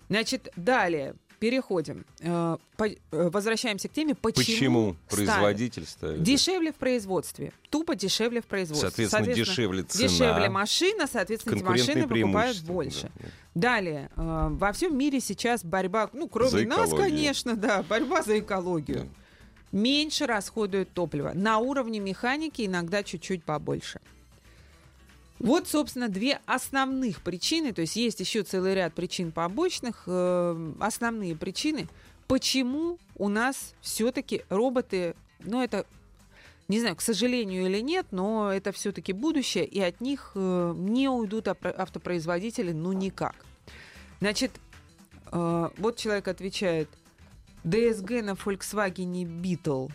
Значит, 0.10 0.50
далее. 0.56 1.16
переходим. 1.40 2.04
Э, 2.20 2.58
э, 2.80 2.96
возвращаемся 3.12 3.88
к 3.88 3.94
теме, 3.94 4.16
почему, 4.16 4.44
Почему 4.44 4.96
производитель 5.10 5.86
ставит? 5.86 6.24
Дешевле 6.24 6.72
в 6.72 6.76
производстве. 6.76 7.52
Тупо 7.70 7.96
дешевле 7.96 8.42
в 8.42 8.46
производстве. 8.46 8.90
Соответственно, 8.90 9.34
дешевле 9.36 9.84
цена. 9.84 10.08
Дешевле 10.08 10.50
машина, 10.50 11.08
соответственно, 11.12 11.56
эти 11.56 11.64
машины 11.64 12.08
покупают 12.08 12.60
больше. 12.64 13.12
да. 13.20 13.30
Далее, 13.54 14.10
э, 14.16 14.48
во 14.52 14.72
всем 14.72 14.98
мире 14.98 15.20
сейчас 15.20 15.64
борьба, 15.64 16.10
ну, 16.14 16.28
кроме 16.28 16.66
нас, 16.66 16.92
конечно, 16.92 17.56
да, 17.56 17.84
борьба 17.84 18.24
за 18.24 18.40
экологию. 18.40 19.02
Да. 19.02 19.78
Меньше 19.78 20.26
расходуют 20.26 20.92
топливо. 20.94 21.34
На 21.34 21.60
уровне 21.60 22.00
механики 22.00 22.66
иногда 22.66 23.04
чуть-чуть 23.04 23.44
побольше. 23.44 24.00
Вот, 25.39 25.67
собственно, 25.67 26.10
две 26.10 26.39
основных 26.46 27.22
причины, 27.22 27.72
то 27.72 27.82
есть 27.82 27.96
есть 27.96 28.20
еще 28.20 28.44
целый 28.44 28.74
ряд 28.74 28.94
причин 28.94 29.32
побочных, 29.32 30.03
э, 30.08 30.74
основные 30.79 31.36
причины, 31.36 31.88
почему 32.27 32.98
у 33.15 33.29
нас 33.29 33.75
все-таки 33.82 34.44
роботы, 34.50 35.15
ну 35.39 35.62
это, 35.62 35.86
не 36.67 36.79
знаю, 36.79 36.96
к 36.96 37.01
сожалению 37.01 37.67
или 37.67 37.79
нет, 37.82 38.08
но 38.12 38.51
это 38.51 38.72
все-таки 38.72 39.13
будущее, 39.13 39.65
и 39.65 39.79
от 39.79 40.01
них 40.01 40.32
э, 40.34 40.74
не 40.75 41.08
уйдут 41.08 41.48
автопроизводители, 41.48 42.72
ну 42.72 42.91
никак. 42.94 43.36
Значит, 44.20 44.51
э, 45.32 45.70
вот 45.77 45.98
человек 45.98 46.27
отвечает, 46.27 46.89
DSG 47.63 48.24
на 48.24 48.32
Volkswagen 48.32 49.24
Beetle. 49.41 49.91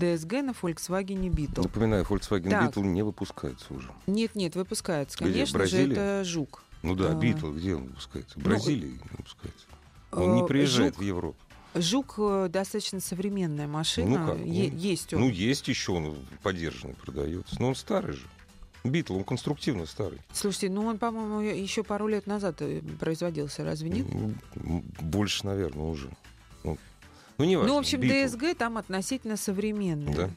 DSG 0.00 0.42
на 0.42 0.50
Volkswagen 0.50 1.28
Beetle. 1.30 1.62
Напоминаю, 1.62 2.04
Volkswagen 2.04 2.50
Так. 2.50 2.74
Beetle 2.76 2.82
не 2.82 3.02
выпускается 3.02 3.72
уже. 3.72 3.90
Нет, 4.06 4.34
нет, 4.34 4.54
выпускается. 4.54 5.16
Где, 5.18 5.26
Конечно 5.32 5.46
же, 5.46 5.58
Бразилия? 5.58 5.92
это 5.96 6.24
жук. 6.24 6.62
Ну 6.82 6.94
да. 6.94 7.12
Beetle, 7.14 7.56
где 7.56 7.74
он 7.74 7.84
выпускается? 7.86 8.34
В 8.34 8.42
Ну, 8.42 8.44
Бразилии 8.44 8.90
не 8.90 9.16
выпускается. 9.16 9.66
Он 10.12 10.34
не 10.36 10.42
Э, 10.42 10.46
приезжает 10.46 10.94
жук- 10.94 10.98
в 10.98 11.02
Европу. 11.02 11.36
Жук 11.74 12.14
э, 12.18 12.48
достаточно 12.50 13.00
современная 13.00 13.66
машина. 13.66 14.18
Ну 14.18 14.26
как, 14.26 14.38
Е- 14.38 14.70
ну, 14.72 14.78
есть 14.78 15.14
он. 15.14 15.20
Ну, 15.20 15.28
есть 15.30 15.68
еще 15.68 15.92
он 15.92 16.16
поддержанный 16.42 16.94
продается. 16.94 17.56
Но 17.60 17.68
он 17.68 17.74
старый 17.74 18.12
же. 18.14 18.26
Битл, 18.84 19.16
он 19.16 19.24
конструктивно 19.24 19.84
старый. 19.84 20.20
Слушайте, 20.32 20.70
ну 20.70 20.86
он, 20.86 20.98
по-моему, 20.98 21.40
еще 21.40 21.82
пару 21.82 22.06
лет 22.06 22.26
назад 22.28 22.62
э, 22.62 22.80
производился, 23.00 23.64
разве 23.64 23.90
нет? 23.90 24.06
Больше, 25.00 25.44
наверное, 25.44 25.86
уже. 25.86 26.08
Ну, 27.38 27.44
не 27.44 27.56
важно. 27.56 27.68
Ну, 27.72 27.76
в 27.76 27.78
общем, 27.80 28.00
Beetle. 28.00 28.26
ДСГ 28.28 28.58
там 28.58 28.78
относительно 28.78 29.36
современная. 29.36 30.14
Да. 30.14 30.30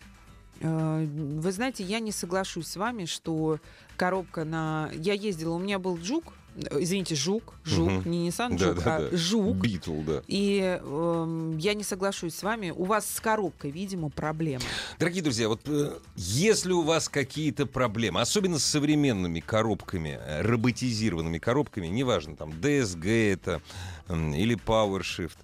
Э, 0.61 1.05
Вы 1.05 1.51
знаете, 1.51 1.83
я 1.83 1.99
не 1.99 2.11
соглашусь 2.11 2.67
с 2.67 2.75
вами, 2.75 3.05
что 3.05 3.59
коробка 3.95 4.43
на... 4.43 4.89
Я 4.93 5.13
ездила, 5.13 5.53
у 5.53 5.59
меня 5.59 5.79
был 5.79 5.97
жук, 6.03 6.33
э, 6.57 6.77
извините, 6.81 7.15
жук, 7.15 7.53
жук, 7.63 7.89
Мгм. 7.89 8.11
не 8.11 8.27
Nissan 8.27 8.57
Да, 8.57 8.73
жук, 8.73 8.83
да, 8.83 8.95
а 8.97 9.09
да. 9.09 9.15
жук. 9.17 9.55
Битл, 9.57 10.01
да. 10.01 10.21
И 10.27 10.59
эм, 10.83 11.57
я 11.57 11.73
не 11.73 11.83
соглашусь 11.83 12.35
с 12.35 12.43
вами. 12.43 12.71
У 12.71 12.83
вас 12.83 13.09
с 13.09 13.21
коробкой, 13.21 13.71
видимо, 13.71 14.09
проблемы. 14.09 14.63
Дорогие 14.99 15.23
друзья, 15.23 15.47
вот 15.47 15.61
э, 15.67 15.97
если 16.17 16.73
у 16.73 16.81
вас 16.81 17.07
какие-то 17.07 17.65
проблемы, 17.65 18.19
особенно 18.19 18.59
с 18.59 18.65
современными 18.65 19.39
коробками, 19.39 20.19
э, 20.21 20.41
роботизированными 20.41 21.37
коробками, 21.37 21.87
неважно, 21.87 22.35
там 22.35 22.49
DSG 22.49 23.31
это 23.31 23.61
м, 24.09 24.33
или 24.33 24.57
PowerShift, 24.57 25.37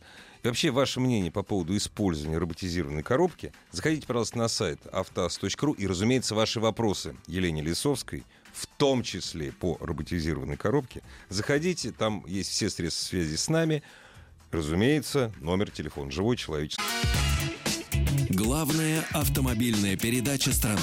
вообще 0.49 0.71
ваше 0.71 0.99
мнение 0.99 1.31
по 1.31 1.43
поводу 1.43 1.75
использования 1.75 2.37
роботизированной 2.37 3.03
коробки, 3.03 3.51
заходите, 3.71 4.05
пожалуйста, 4.05 4.37
на 4.37 4.47
сайт 4.47 4.79
автоаз.ру 4.91 5.73
и, 5.73 5.87
разумеется, 5.87 6.35
ваши 6.35 6.59
вопросы 6.59 7.15
Елене 7.27 7.61
Лисовской, 7.61 8.23
в 8.53 8.67
том 8.67 9.03
числе 9.03 9.51
по 9.51 9.77
роботизированной 9.79 10.57
коробке. 10.57 11.01
Заходите, 11.29 11.91
там 11.91 12.23
есть 12.27 12.51
все 12.51 12.69
средства 12.69 13.07
связи 13.07 13.35
с 13.35 13.49
нами. 13.49 13.83
Разумеется, 14.51 15.33
номер 15.41 15.71
телефона 15.71 16.11
живой 16.11 16.37
человеческий. 16.37 16.83
Главная 18.29 19.05
автомобильная 19.11 19.97
передача 19.97 20.51
страны. 20.51 20.79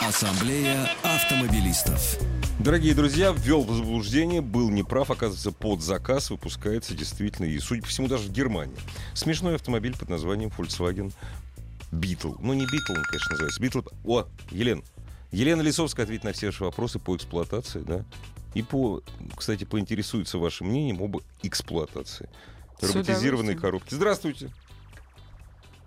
Ассамблея 0.00 0.88
автомобилистов. 1.02 2.37
Дорогие 2.60 2.92
друзья, 2.92 3.32
ввел 3.32 3.62
в 3.62 3.72
заблуждение, 3.72 4.40
был 4.40 4.68
неправ, 4.68 5.12
оказывается, 5.12 5.52
под 5.52 5.80
заказ 5.80 6.28
выпускается 6.28 6.92
действительно, 6.92 7.46
и, 7.46 7.56
судя 7.60 7.82
по 7.82 7.88
всему, 7.88 8.08
даже 8.08 8.28
в 8.28 8.32
Германии. 8.32 8.76
Смешной 9.14 9.54
автомобиль 9.54 9.96
под 9.96 10.08
названием 10.08 10.50
Volkswagen 10.50 11.12
Beetle. 11.92 12.36
Ну, 12.40 12.54
не 12.54 12.64
Beetle 12.64 12.96
он, 12.96 13.04
конечно, 13.04 13.30
называется. 13.30 13.62
Beetle... 13.62 13.92
О, 14.04 14.26
Елена. 14.50 14.82
Елена 15.30 15.62
Лисовская 15.62 16.04
ответит 16.04 16.24
на 16.24 16.32
все 16.32 16.46
ваши 16.46 16.64
вопросы 16.64 16.98
по 16.98 17.14
эксплуатации, 17.14 17.80
да? 17.80 18.04
И 18.54 18.62
по, 18.62 19.02
кстати, 19.36 19.62
поинтересуется 19.62 20.38
вашим 20.38 20.66
мнением 20.66 21.00
об 21.00 21.18
эксплуатации 21.44 22.28
роботизированной 22.80 23.54
коробки. 23.54 23.94
Здравствуйте. 23.94 24.50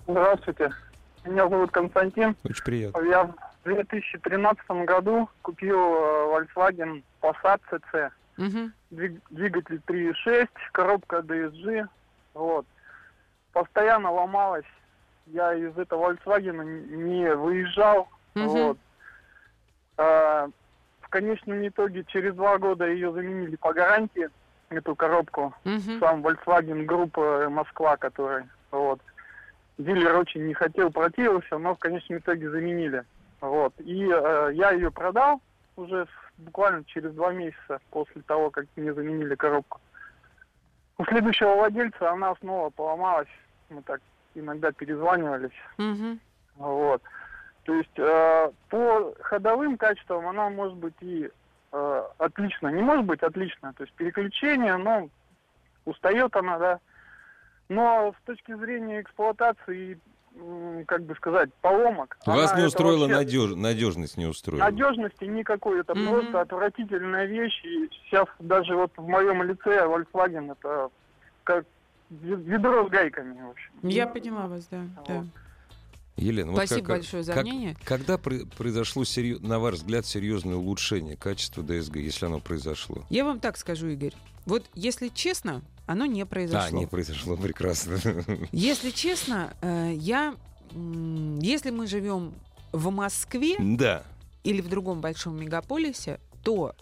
Здравствуйте. 0.08 0.72
Меня 1.26 1.50
зовут 1.50 1.72
Константин. 1.72 2.36
Очень 2.44 2.64
приятно. 2.64 3.02
Я 3.04 3.36
в 3.62 3.66
2013 3.66 4.70
году 4.86 5.30
купил 5.42 5.78
э, 5.78 6.46
Volkswagen 6.56 7.04
Passat 7.22 7.62
CC. 7.72 8.12
Двиг- 8.92 9.22
Двигатель 9.30 9.82
3.6, 9.88 10.48
коробка 10.72 11.18
DSG. 11.18 11.88
Вот. 12.34 12.66
Постоянно 13.54 14.12
ломалась. 14.12 14.66
Я 15.28 15.54
из 15.54 15.78
этого 15.78 16.12
Volkswagen 16.14 16.64
не 16.96 17.34
выезжал. 17.36 18.10
Мгм. 18.34 18.48
Вот. 18.48 18.78
А, 19.98 20.50
в 21.02 21.10
конечном 21.10 21.68
итоге 21.68 22.04
через 22.06 22.34
два 22.34 22.58
года 22.58 22.88
ее 22.88 23.12
заменили 23.12 23.56
по 23.58 23.74
гарантии, 23.74 24.30
эту 24.70 24.96
коробку. 24.96 25.54
Мгм. 25.66 26.00
Сам 26.00 26.26
Volkswagen 26.26 26.86
группа 26.86 27.48
Москва, 27.50 27.98
который 27.98 28.46
вот. 28.72 29.00
Дилер 29.78 30.16
очень 30.16 30.48
не 30.48 30.54
хотел, 30.54 30.92
противился, 30.92 31.58
но 31.58 31.76
в 31.76 31.80
конечном 31.80 32.20
итоге 32.20 32.50
заменили. 32.50 33.04
Вот. 33.42 33.74
И 33.80 34.08
э, 34.08 34.52
я 34.54 34.72
ее 34.72 34.92
продал 34.92 35.42
уже 35.76 36.08
буквально 36.38 36.84
через 36.86 37.14
два 37.14 37.32
месяца 37.34 37.80
после 37.90 38.22
того, 38.22 38.50
как 38.52 38.66
мне 38.76 38.94
заменили 38.94 39.36
коробку. 39.36 39.82
У 40.98 41.06
следующего 41.06 41.56
владельца 41.56 42.12
она 42.12 42.36
снова 42.36 42.70
поломалась. 42.70 43.28
Мы 43.70 43.82
так 43.82 44.02
иногда 44.36 44.72
перезванивались. 44.72 45.52
Мгм. 45.78 46.20
Вот. 46.58 47.02
То 47.64 47.74
есть 47.74 47.98
э, 47.98 48.52
по 48.70 49.14
ходовым 49.22 49.78
качествам 49.78 50.28
она 50.28 50.50
может 50.50 50.78
быть 50.78 50.96
и 51.02 51.30
э, 51.72 52.04
отлично, 52.18 52.68
не 52.68 52.82
может 52.82 53.06
быть 53.06 53.24
отлично. 53.24 53.74
То 53.74 53.84
есть 53.84 53.96
переключение, 53.96 54.78
но 54.78 55.10
устает 55.86 56.36
она, 56.36 56.60
да. 56.60 56.80
Но 57.70 58.14
с 58.20 58.26
точки 58.26 58.54
зрения 58.56 59.02
эксплуатации, 59.02 60.00
как 60.88 61.04
бы 61.06 61.16
сказать, 61.16 61.50
поломок. 61.62 62.18
Вас 62.26 62.52
она 62.52 62.62
не 62.62 62.68
устроила 62.68 63.08
вообще- 63.08 63.16
надеж- 63.16 63.56
надежность 63.56 64.18
не 64.18 64.26
устроила. 64.26 64.64
Надежности 64.64 65.26
никакой, 65.26 65.82
это 65.82 65.94
Мгм. 65.94 66.08
просто 66.08 66.42
отвратительная 66.42 67.26
вещь. 67.26 67.62
И 67.64 67.90
сейчас 67.92 68.28
даже 68.40 68.76
вот 68.76 68.92
в 68.98 69.08
моем 69.08 69.44
лице 69.44 69.86
Volkswagen 69.86 70.52
это 70.54 70.90
как 71.44 71.66
ве- 72.12 72.42
ведро 72.44 72.88
с 72.88 72.90
гайками, 72.90 73.40
в 73.42 73.50
общем. 73.52 73.72
Я 73.84 74.08
поняла 74.08 74.48
вас, 74.48 74.68
да. 74.72 74.84
да. 75.08 75.14
Вот. 75.16 75.26
Елена, 76.18 76.52
вот 76.52 76.58
Спасибо 76.58 76.82
как- 76.88 76.98
большое 76.98 77.24
за 77.24 77.34
как- 77.34 77.44
мнение. 77.44 77.76
Когда 77.86 78.18
при- 78.18 78.46
произошло, 78.46 79.04
серьё- 79.06 79.40
на 79.40 79.60
ваш 79.60 79.76
взгляд, 79.76 80.06
серьезное 80.06 80.56
улучшение 80.56 81.16
качества 81.18 81.64
ДСГ, 81.64 81.96
если 81.98 82.26
оно 82.26 82.40
произошло? 82.40 83.04
Я 83.10 83.26
вам 83.26 83.40
так 83.40 83.58
скажу, 83.58 83.88
Игорь. 83.88 84.14
Вот 84.46 84.66
если 84.76 85.08
честно, 85.08 85.62
оно 85.92 86.06
не 86.06 86.26
произошло. 86.26 86.68
А, 86.68 86.72
не 86.72 86.86
произошло, 86.88 87.36
прекрасно. 87.38 87.98
Если 88.52 88.92
честно, 88.92 89.54
э, 89.62 89.92
я, 89.96 90.36
если 90.74 91.70
мы 91.72 91.88
живем 91.88 92.34
в 92.72 92.90
Москве 92.92 93.56
Да. 93.60 94.04
или 94.44 94.62
в 94.62 94.70
другом 94.70 95.02
большом 95.02 95.40
мегаполисе, 95.40 96.20
то 96.44 96.74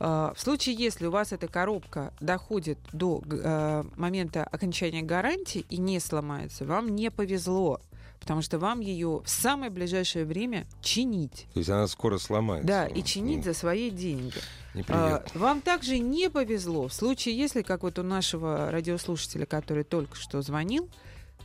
э, 0.00 0.32
в 0.34 0.40
случае, 0.40 0.74
если 0.76 1.06
у 1.06 1.10
вас 1.10 1.32
эта 1.32 1.48
коробка 1.48 2.12
доходит 2.20 2.78
до 2.92 3.22
э, 3.30 3.84
момента 3.96 4.44
окончания 4.44 5.02
гарантии 5.02 5.64
и 5.68 5.76
не 5.78 6.00
сломается, 6.00 6.64
вам 6.64 6.94
не 6.94 7.10
повезло, 7.10 7.80
потому 8.20 8.42
что 8.42 8.58
вам 8.58 8.80
ее 8.80 9.22
в 9.24 9.28
самое 9.28 9.70
ближайшее 9.70 10.24
время 10.24 10.66
чинить. 10.82 11.46
То 11.54 11.60
есть 11.60 11.70
она 11.70 11.86
скоро 11.86 12.18
сломается. 12.18 12.66
Да, 12.66 12.86
и 12.86 13.02
чинить 13.02 13.44
за 13.44 13.54
свои 13.54 13.90
деньги. 13.90 14.38
Ну, 14.74 14.80
Неприятно. 14.80 15.30
А, 15.34 15.38
Вам 15.38 15.60
также 15.60 15.98
не 15.98 16.30
повезло 16.30 16.88
в 16.88 16.92
случае, 16.92 17.36
если, 17.36 17.62
как 17.62 17.82
вот 17.82 17.98
у 17.98 18.02
нашего 18.02 18.70
радиослушателя, 18.70 19.46
который 19.46 19.84
только 19.84 20.16
что 20.16 20.42
звонил, 20.42 20.88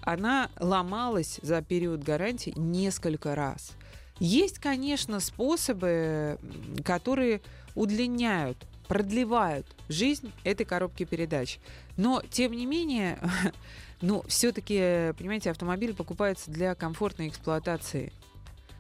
она 0.02 0.50
ломалась 0.60 1.40
за 1.42 1.62
период 1.62 2.04
гарантии 2.04 2.54
несколько 2.56 3.36
раз. 3.36 3.72
Есть, 4.20 4.60
конечно, 4.60 5.20
способы, 5.20 6.38
которые 6.84 7.42
удлиняют, 7.76 8.58
продлевают 8.88 9.66
жизнь 9.90 10.32
этой 10.44 10.66
коробки 10.66 11.04
передач. 11.06 11.60
Но, 11.98 12.22
тем 12.30 12.52
не 12.54 12.66
менее, 12.66 13.20
ну, 14.02 14.24
все-таки, 14.28 15.14
понимаете, 15.18 15.52
автомобиль 15.52 15.94
покупается 15.94 16.52
для 16.52 16.76
комфортной 16.76 17.28
эксплуатации. 17.30 18.12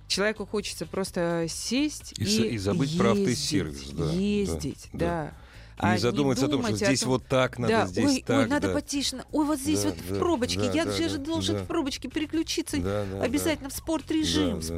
Человеку 0.07 0.45
хочется 0.45 0.85
просто 0.85 1.45
сесть 1.49 2.13
И 2.19 2.23
и, 2.23 2.47
и 2.49 2.57
забыть 2.57 2.97
про 2.97 3.09
ездить, 3.11 3.29
автосервис, 3.29 3.89
да, 3.91 4.05
да, 4.05 4.11
ездить, 4.11 4.89
да. 4.93 4.99
да. 4.99 5.33
а 5.77 5.93
не 5.93 5.99
задумываться 5.99 6.45
о 6.45 6.49
том, 6.49 6.61
что 6.61 6.67
думать 6.67 6.85
здесь 6.85 6.99
том- 6.99 7.09
вот 7.09 7.25
так 7.25 7.57
надо, 7.57 7.73
да, 7.73 7.87
здесь 7.87 8.05
ой, 8.05 8.23
так. 8.25 8.37
ой, 8.43 8.47
надо 8.47 8.67
да. 8.67 8.73
потише, 8.73 9.23
ой, 9.31 9.45
вот 9.45 9.59
здесь 9.59 9.81
Да, 9.81 9.89
вот 9.89 9.97
в 9.97 10.09
да, 10.09 10.19
пробочке, 10.19 10.59
да, 10.59 10.71
я 10.71 10.85
да, 10.85 10.91
же 10.91 11.17
да, 11.17 11.25
должен 11.25 11.55
да. 11.55 11.63
в 11.63 11.67
пробочке 11.67 12.09
переключиться 12.09 12.77
Да, 12.77 13.05
да, 13.05 13.17
да. 13.19 13.23
обязательно 13.23 13.69
в 13.69 13.73
спорт-режим, 13.73 14.51
Да, 14.51 14.55
в 14.57 14.67
да. 14.67 14.73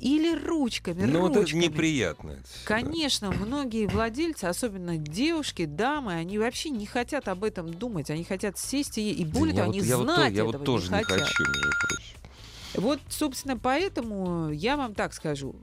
Или 0.00 0.34
ручками, 0.34 1.02
Ну, 1.04 1.28
это 1.28 1.40
ручками. 1.40 1.60
неприятно. 1.64 2.30
это 2.30 2.40
да. 2.42 2.48
Конечно, 2.64 3.30
многие 3.32 3.86
владельцы, 3.86 4.44
особенно 4.46 4.96
девушки, 4.96 5.66
дамы, 5.66 6.14
они 6.14 6.38
вообще 6.38 6.70
не 6.70 6.86
хотят 6.86 7.28
об 7.28 7.44
этом 7.44 7.72
думать. 7.72 8.10
Они 8.10 8.24
хотят 8.24 8.58
сесть 8.58 8.96
и, 8.96 9.12
и 9.12 9.24
Да 9.24 9.38
более 9.38 9.54
я 9.54 9.60
того, 9.62 9.72
вот- 9.72 9.78
они 9.78 9.86
я 9.88 9.96
вот 9.98 10.04
знать 10.04 10.32
Я 10.32 10.40
этого 10.42 10.52
вот 10.58 10.64
тоже 10.64 10.90
не 10.90 10.96
не 10.98 11.04
хотят. 11.04 11.28
хочу, 11.28 11.42
между 11.44 11.70
прочим. 11.88 12.16
Вот, 12.74 13.00
собственно, 13.08 13.58
поэтому 13.58 14.50
я 14.50 14.76
вам 14.78 14.94
так 14.94 15.12
скажу. 15.12 15.54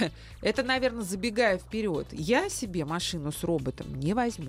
Это, 0.42 0.62
наверное, 0.64 1.02
забегая 1.04 1.58
вперед. 1.58 2.06
Я 2.10 2.48
себе 2.48 2.84
машину 2.84 3.30
с 3.30 3.44
роботом 3.44 3.94
не 4.00 4.12
возьму. 4.14 4.48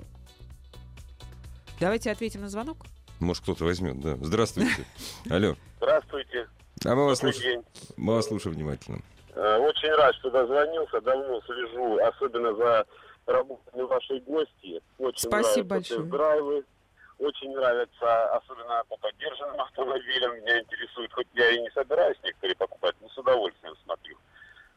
Давайте 1.79 2.09
ответим 2.09 2.41
на 2.41 2.49
звонок. 2.49 2.77
Может, 3.19 3.43
кто-то 3.43 3.65
возьмет, 3.65 3.99
да. 3.99 4.17
Здравствуйте. 4.21 4.85
Алло. 5.29 5.55
Здравствуйте. 5.77 6.47
А 6.83 6.95
мы 6.95 7.05
вас 7.05 7.19
день. 7.19 7.61
Мы 7.97 8.13
вас 8.13 8.27
слушаем 8.27 8.55
внимательно. 8.55 9.01
Э, 9.35 9.57
Очень 9.57 9.91
рад, 9.91 10.15
что 10.15 10.29
дозвонился. 10.31 11.01
Давно 11.01 11.41
слежу, 11.41 11.99
особенно 11.99 12.53
за 12.55 12.85
работами 13.25 13.81
вашей 13.83 14.19
гости. 14.21 14.81
Очень 14.97 15.19
Спасибо 15.29 15.35
нравятся 15.35 15.63
большое. 15.63 15.99
тест-драйвы. 15.99 16.65
Очень 17.17 17.53
нравятся, 17.55 18.35
особенно 18.35 18.83
по 18.89 18.97
поддержанным 18.97 19.59
автомобилям. 19.61 20.35
Меня 20.37 20.59
интересует, 20.59 21.13
хоть 21.13 21.27
я 21.33 21.49
и 21.51 21.61
не 21.61 21.69
собираюсь 21.71 22.17
некоторые 22.23 22.55
покупать, 22.55 22.95
но 23.01 23.09
с 23.09 23.17
удовольствием 23.17 23.75
смотрю. 23.83 24.17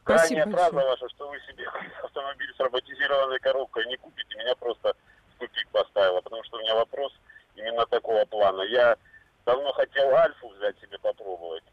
Фраза 0.05 0.33
большое. 0.45 0.87
ваша, 0.87 1.09
что 1.09 1.29
вы 1.29 1.39
себе 1.41 1.65
автомобиль 2.03 2.53
с 2.55 2.59
роботизированной 2.59 3.39
коробкой 3.39 3.85
не 3.87 3.97
купите, 3.97 4.37
меня 4.37 4.55
просто 4.55 4.93
в 5.35 5.39
тупик 5.39 5.67
поставила, 5.69 6.21
потому 6.21 6.43
что 6.43 6.57
у 6.57 6.61
меня 6.61 6.75
вопрос 6.75 7.13
именно 7.55 7.85
такого 7.85 8.25
плана. 8.25 8.61
Я 8.63 8.95
давно 9.45 9.71
хотел 9.73 10.13
Альфу 10.15 10.49
взять 10.49 10.79
себе 10.79 10.97
попробовать. 10.99 11.63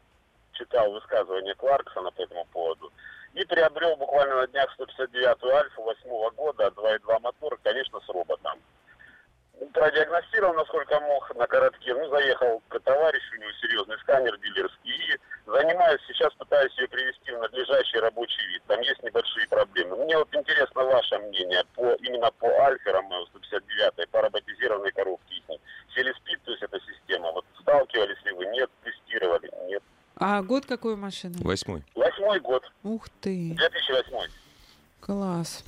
Читал 0.57 0.91
высказывание 0.91 1.53
Кларксона 1.55 2.11
по 2.11 2.21
этому 2.21 2.45
поводу. 2.45 2.91
И 3.33 3.45
приобрел 3.45 3.95
буквально 3.97 4.37
на 4.37 4.47
днях 4.47 4.75
159-ю 4.79 5.55
Альфу 5.55 5.83
8 5.83 6.35
года, 6.35 6.73
2.2 6.75 7.19
мотор, 7.19 7.59
конечно, 7.63 7.99
с 7.99 8.09
роботом. 8.09 8.59
Продиагностировал, 9.73 10.53
насколько 10.53 10.99
мог, 10.99 11.35
на 11.35 11.45
коротке. 11.47 11.93
Ну, 11.93 12.09
заехал 12.09 12.61
к 12.69 12.79
товарищу, 12.79 13.35
у 13.35 13.41
него 13.41 13.51
серьезный 13.61 13.97
сканер 13.99 14.37
дилерский. 14.37 14.91
И 14.91 15.19
занимаюсь, 15.45 16.01
сейчас 16.07 16.33
пытаюсь 16.33 16.75
ее 16.77 16.87
привести 16.87 17.31
в 17.31 17.39
надлежащий 17.39 17.99
рабочий 17.99 18.45
вид. 18.47 18.63
Там 18.67 18.81
есть 18.81 19.01
небольшие 19.03 19.47
проблемы. 19.47 19.95
Мне 19.97 20.17
вот 20.17 20.33
интересно 20.33 20.83
ваше 20.83 21.19
мнение 21.19 21.63
по, 21.75 21.91
именно 21.93 22.31
по 22.31 22.47
Альфе 22.47 22.91
Ромео 22.91 23.25
159, 23.27 24.09
по 24.09 24.21
роботизированной 24.21 24.91
коробке. 24.91 25.27
Селеспид, 25.93 26.41
то 26.43 26.51
есть 26.51 26.63
эта 26.63 26.79
система. 26.79 27.31
Вот 27.31 27.45
сталкивались 27.61 28.23
ли 28.25 28.31
вы? 28.31 28.45
Нет. 28.47 28.69
Тестировали? 28.83 29.51
Нет. 29.67 29.83
А 30.19 30.41
год 30.41 30.65
какой 30.65 30.93
у 30.93 30.97
машины? 30.97 31.35
Восьмой. 31.39 31.83
Восьмой 31.95 32.39
год, 32.39 32.63
Ух 32.83 33.07
ты, 33.21 33.53
2008. 33.55 34.31
класс. 34.99 35.63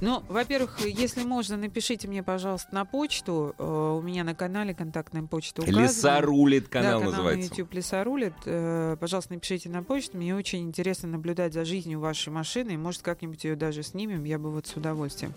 Ну, 0.00 0.20
во-первых, 0.28 0.80
если 0.84 1.22
можно, 1.22 1.56
напишите 1.56 2.08
мне, 2.08 2.24
пожалуйста, 2.24 2.74
на 2.74 2.84
почту. 2.84 3.54
Э, 3.56 3.62
У 3.96 4.02
меня 4.02 4.24
на 4.24 4.34
канале 4.34 4.74
контактная 4.74 5.22
почта 5.22 5.62
указана. 5.62 5.82
Лесорулит 5.84 6.66
канал 6.68 6.94
да, 6.94 6.98
канал 6.98 7.10
называется. 7.12 7.38
на 7.38 7.54
YouTube 7.54 7.72
Лесорулит. 7.74 8.32
Э, 8.46 8.96
Пожалуйста, 8.98 9.34
напишите 9.34 9.68
на 9.68 9.84
почту. 9.84 10.16
Мне 10.16 10.34
очень 10.34 10.62
интересно 10.62 11.08
наблюдать 11.08 11.52
за 11.54 11.64
жизнью 11.64 12.00
вашей 12.00 12.30
машины. 12.30 12.76
Может, 12.76 13.02
как-нибудь 13.02 13.44
ее 13.44 13.54
даже 13.54 13.84
снимем. 13.84 14.24
Я 14.24 14.40
бы 14.40 14.50
вот 14.50 14.66
с 14.66 14.74
удовольствием. 14.74 15.34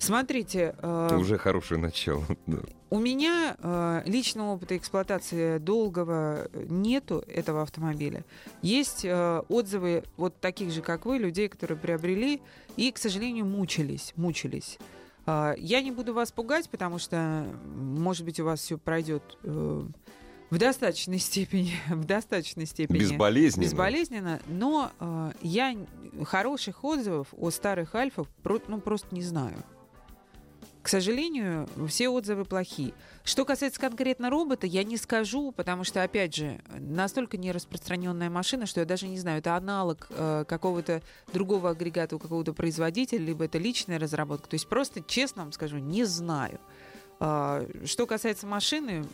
Смотрите, 0.00 0.74
э, 0.78 1.06
Это 1.06 1.18
уже 1.18 1.36
хорошее 1.36 1.78
начало. 1.78 2.24
у 2.90 2.98
меня 2.98 3.54
э, 3.58 4.02
личного 4.06 4.54
опыта 4.54 4.76
эксплуатации 4.76 5.58
долгого 5.58 6.48
э, 6.52 6.66
нету 6.70 7.22
этого 7.28 7.62
автомобиля. 7.62 8.24
Есть 8.62 9.04
э, 9.04 9.42
отзывы 9.48 10.02
вот 10.16 10.40
таких 10.40 10.72
же, 10.72 10.80
как 10.80 11.04
вы, 11.04 11.18
людей, 11.18 11.48
которые 11.48 11.76
приобрели 11.78 12.40
и, 12.76 12.90
к 12.90 12.96
сожалению, 12.98 13.44
мучились, 13.44 14.14
мучились. 14.16 14.78
А, 15.26 15.54
Я 15.58 15.82
не 15.82 15.90
буду 15.90 16.14
вас 16.14 16.32
пугать, 16.32 16.70
потому 16.70 16.98
что, 16.98 17.46
может 17.76 18.24
быть, 18.24 18.40
у 18.40 18.44
вас 18.46 18.60
все 18.60 18.78
пройдет 18.78 19.22
э, 19.42 19.82
в 20.48 20.58
достаточной 20.58 21.18
степени, 21.18 21.74
в 21.90 22.04
достаточной 22.04 22.64
степени 22.64 22.98
Безболезненно. 23.00 23.64
безболезненно, 23.64 24.40
но 24.48 24.90
э, 24.98 25.32
я 25.42 25.76
хороших 26.24 26.84
отзывов 26.84 27.28
о 27.36 27.50
старых 27.50 27.94
альфах 27.94 28.26
про- 28.42 28.62
ну, 28.66 28.80
просто 28.80 29.14
не 29.14 29.22
знаю. 29.22 29.56
К 30.82 30.88
сожалению, 30.88 31.68
все 31.88 32.08
отзывы 32.08 32.44
плохие. 32.44 32.94
Что 33.22 33.44
касается 33.44 33.78
конкретно 33.78 34.30
робота, 34.30 34.66
я 34.66 34.82
не 34.82 34.96
скажу, 34.96 35.52
потому 35.52 35.84
что, 35.84 36.02
опять 36.02 36.34
же, 36.34 36.60
настолько 36.78 37.36
нераспространенная 37.36 38.30
машина, 38.30 38.64
что 38.64 38.80
я 38.80 38.86
даже 38.86 39.06
не 39.06 39.18
знаю, 39.18 39.40
это 39.40 39.56
аналог 39.56 40.06
э, 40.10 40.44
какого-то 40.48 41.02
другого 41.32 41.70
агрегата 41.70 42.16
у 42.16 42.18
какого-то 42.18 42.54
производителя, 42.54 43.22
либо 43.22 43.44
это 43.44 43.58
личная 43.58 43.98
разработка. 43.98 44.48
То 44.48 44.54
есть 44.54 44.68
просто, 44.68 45.02
честно 45.02 45.42
вам 45.42 45.52
скажу, 45.52 45.76
не 45.76 46.04
знаю. 46.04 46.58
А, 47.18 47.66
Что 47.84 48.06
касается 48.06 48.46
машины, 48.46 49.04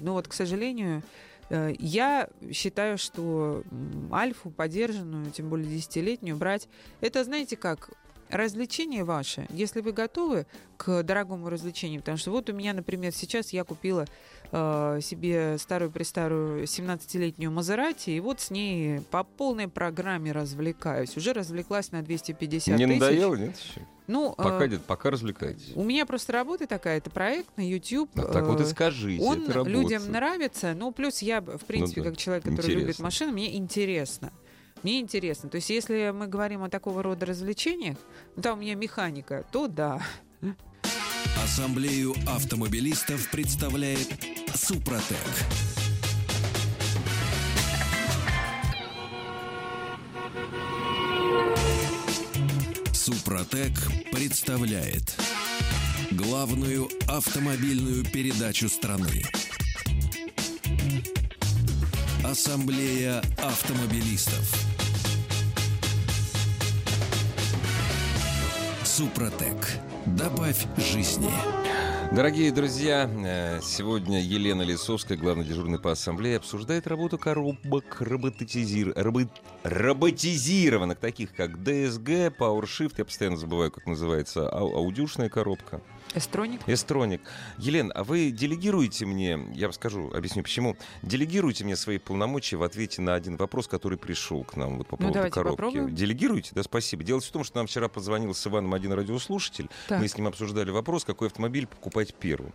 ну 0.00 0.14
вот, 0.14 0.26
к 0.26 0.32
сожалению, 0.32 1.02
э, 1.50 1.74
я 1.78 2.30
считаю, 2.50 2.96
что 2.96 3.62
Альфу 4.10 4.50
подержанную, 4.50 5.30
тем 5.30 5.50
более 5.50 5.68
десятилетнюю, 5.68 6.36
брать, 6.36 6.66
это, 7.02 7.22
знаете 7.24 7.58
как, 7.58 7.90
развлечение 8.30 9.04
ваше, 9.04 9.46
если 9.50 9.80
вы 9.80 9.92
готовы 9.92 10.46
к 10.76 11.02
дорогому 11.02 11.48
развлечению, 11.50 12.00
потому 12.00 12.16
что 12.16 12.30
вот 12.30 12.48
у 12.48 12.52
меня, 12.52 12.72
например, 12.72 13.12
сейчас 13.12 13.52
я 13.52 13.64
купила 13.64 14.06
э, 14.52 15.00
себе 15.02 15.58
старую-престарую 15.58 16.64
17-летнюю 16.64 17.50
Мазерати, 17.50 18.10
и 18.10 18.20
вот 18.20 18.40
с 18.40 18.50
ней 18.50 19.00
по 19.10 19.24
полной 19.24 19.68
программе 19.68 20.32
развлекаюсь. 20.32 21.16
Уже 21.16 21.32
развлеклась 21.32 21.92
на 21.92 22.02
250 22.02 22.78
Не 22.78 22.86
тысяч. 22.86 23.00
надоело, 23.00 23.34
нет 23.34 23.56
еще? 23.56 23.80
Ну, 24.06 24.32
э, 24.32 24.42
Пока, 24.42 24.66
нет, 24.66 24.82
пока 24.82 25.10
развлекайтесь. 25.10 25.70
у 25.76 25.84
меня 25.84 26.04
просто 26.04 26.32
работа 26.32 26.66
такая, 26.66 26.98
это 26.98 27.10
проект 27.10 27.56
на 27.56 27.68
YouTube. 27.68 28.10
Ну, 28.14 28.22
так 28.24 28.44
вот 28.44 28.60
и 28.60 28.64
э, 28.64 28.66
скажите, 28.66 29.22
он 29.22 29.42
это 29.42 29.52
работа. 29.52 29.70
людям 29.70 30.10
нравится, 30.10 30.74
ну, 30.76 30.90
плюс 30.90 31.22
я, 31.22 31.40
в 31.40 31.64
принципе, 31.64 32.02
да, 32.02 32.10
как 32.10 32.18
человек, 32.18 32.44
который 32.44 32.66
любит 32.70 32.82
интересно. 32.82 33.04
машины, 33.04 33.32
мне 33.32 33.56
интересно. 33.56 34.32
Мне 34.82 35.00
интересно. 35.00 35.50
То 35.50 35.56
есть, 35.56 35.68
если 35.70 36.10
мы 36.10 36.26
говорим 36.26 36.62
о 36.62 36.70
такого 36.70 37.02
рода 37.02 37.26
развлечениях, 37.26 37.98
ну, 38.36 38.42
там 38.42 38.58
у 38.58 38.62
меня 38.62 38.74
механика, 38.74 39.44
то 39.52 39.66
да. 39.66 40.02
Ассамблею 41.42 42.14
автомобилистов 42.26 43.30
представляет 43.30 44.08
Супротек. 44.54 45.16
Супротек 52.92 53.72
представляет 54.12 55.16
главную 56.12 56.88
автомобильную 57.08 58.04
передачу 58.04 58.68
страны. 58.68 59.24
Ассамблея 62.24 63.22
автомобилистов. 63.38 64.69
Супротек. 69.00 69.56
Добавь 70.04 70.66
жизни. 70.76 71.30
Дорогие 72.12 72.52
друзья, 72.52 73.08
э, 73.24 73.60
сегодня 73.62 74.20
Елена 74.20 74.60
Лисовская, 74.60 75.16
главный 75.16 75.46
дежурный 75.46 75.78
по 75.78 75.92
ассамблее, 75.92 76.36
обсуждает 76.36 76.86
работу 76.86 77.16
коробок 77.16 77.96
роботизир... 78.02 78.88
робо- 78.90 79.30
роботизированных, 79.62 80.98
таких 80.98 81.34
как 81.34 81.52
DSG, 81.56 82.36
PowerShift, 82.38 82.96
я 82.98 83.06
постоянно 83.06 83.38
забываю, 83.38 83.70
как 83.70 83.86
называется, 83.86 84.46
ау- 84.50 84.74
аудюшная 84.74 85.30
коробка, 85.30 85.80
Эстроник. 86.14 86.60
Эстроник. 86.66 87.20
Елена, 87.58 87.92
а 87.94 88.02
вы 88.02 88.30
делегируете 88.30 89.06
мне, 89.06 89.38
я 89.54 89.66
вам 89.68 89.72
скажу, 89.72 90.10
объясню 90.12 90.42
почему, 90.42 90.76
делегируете 91.02 91.64
мне 91.64 91.76
свои 91.76 91.98
полномочия 91.98 92.56
в 92.56 92.62
ответе 92.64 93.00
на 93.00 93.14
один 93.14 93.36
вопрос, 93.36 93.68
который 93.68 93.96
пришел 93.96 94.42
к 94.42 94.56
нам 94.56 94.78
вот 94.78 94.88
по 94.88 94.94
Ну, 94.94 94.98
поводу 94.98 95.14
давайте 95.14 95.34
коробки. 95.34 95.56
попробуем. 95.56 95.94
Делегируете? 95.94 96.50
Да, 96.54 96.62
спасибо. 96.64 97.04
Дело 97.04 97.20
в 97.20 97.30
том, 97.30 97.44
что 97.44 97.58
нам 97.58 97.66
вчера 97.68 97.88
позвонил 97.88 98.34
с 98.34 98.44
Иваном 98.46 98.74
один 98.74 98.92
радиослушатель, 98.92 99.68
Так. 99.88 100.00
мы 100.00 100.08
с 100.08 100.16
ним 100.16 100.26
обсуждали 100.26 100.70
вопрос, 100.70 101.04
какой 101.04 101.28
автомобиль 101.28 101.66
покупать 101.68 102.12
первым. 102.14 102.52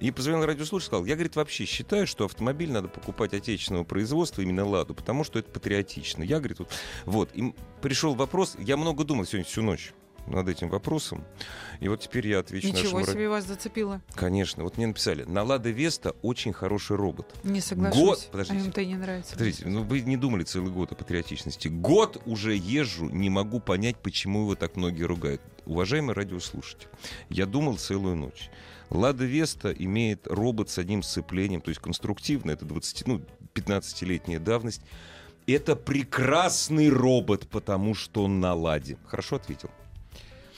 И 0.00 0.10
позвонил 0.10 0.46
радиослушатель, 0.46 0.86
сказал, 0.86 1.04
я, 1.04 1.14
говорит, 1.16 1.36
вообще 1.36 1.66
считаю, 1.66 2.06
что 2.06 2.24
автомобиль 2.24 2.72
надо 2.72 2.88
покупать 2.88 3.34
отечественного 3.34 3.84
производства, 3.84 4.40
именно 4.40 4.64
«Ладу», 4.64 4.94
потому 4.94 5.22
что 5.24 5.38
это 5.38 5.50
патриотично. 5.50 6.22
Я, 6.22 6.38
говорит, 6.38 6.60
вот, 6.60 6.70
вот. 7.04 7.30
И 7.34 7.54
пришел 7.82 8.14
вопрос, 8.14 8.56
я 8.58 8.76
много 8.78 9.04
думал 9.04 9.26
сегодня 9.26 9.44
всю 9.44 9.62
ночь. 9.62 9.92
Над 10.26 10.48
этим 10.48 10.68
вопросом. 10.68 11.24
И 11.80 11.88
вот 11.88 12.00
теперь 12.00 12.26
я 12.28 12.40
отвечу 12.40 12.68
Ничего 12.68 13.00
нашему... 13.00 13.14
себе 13.14 13.28
вас 13.28 13.46
зацепило. 13.46 14.00
Конечно. 14.14 14.64
Вот 14.64 14.76
мне 14.76 14.86
написали, 14.86 15.24
на 15.24 15.42
Лада 15.42 15.70
Веста 15.70 16.14
очень 16.22 16.52
хороший 16.52 16.96
робот. 16.96 17.34
Не 17.44 17.60
соглашусь. 17.60 18.00
Год- 18.00 18.28
подождите. 18.30 18.62
А 18.64 18.68
МТ 18.68 18.76
не 18.78 18.96
нравится. 18.96 19.30
Смотрите, 19.34 19.66
ну 19.66 19.82
вы 19.82 20.00
не 20.00 20.16
думали 20.16 20.44
целый 20.44 20.70
год 20.70 20.92
о 20.92 20.94
патриотичности. 20.94 21.68
Год 21.68 22.20
уже 22.26 22.54
езжу, 22.56 23.08
не 23.08 23.30
могу 23.30 23.60
понять, 23.60 23.96
почему 23.96 24.42
его 24.42 24.54
так 24.54 24.76
многие 24.76 25.04
ругают. 25.04 25.40
Уважаемый 25.64 26.14
радиослушатель, 26.14 26.88
я 27.28 27.46
думал 27.46 27.76
целую 27.76 28.16
ночь. 28.16 28.50
Лада 28.90 29.24
Веста 29.24 29.72
имеет 29.72 30.26
робот 30.28 30.70
с 30.70 30.78
одним 30.78 31.02
сцеплением, 31.02 31.60
то 31.60 31.70
есть 31.70 31.80
конструктивно, 31.80 32.52
это 32.52 32.64
20, 32.64 33.06
ну, 33.06 33.20
15-летняя 33.54 34.38
давность. 34.38 34.82
Это 35.46 35.76
прекрасный 35.76 36.88
робот, 36.88 37.48
потому 37.48 37.94
что 37.94 38.24
он 38.24 38.40
на 38.40 38.54
ладе. 38.54 38.96
Хорошо 39.06 39.36
ответил. 39.36 39.70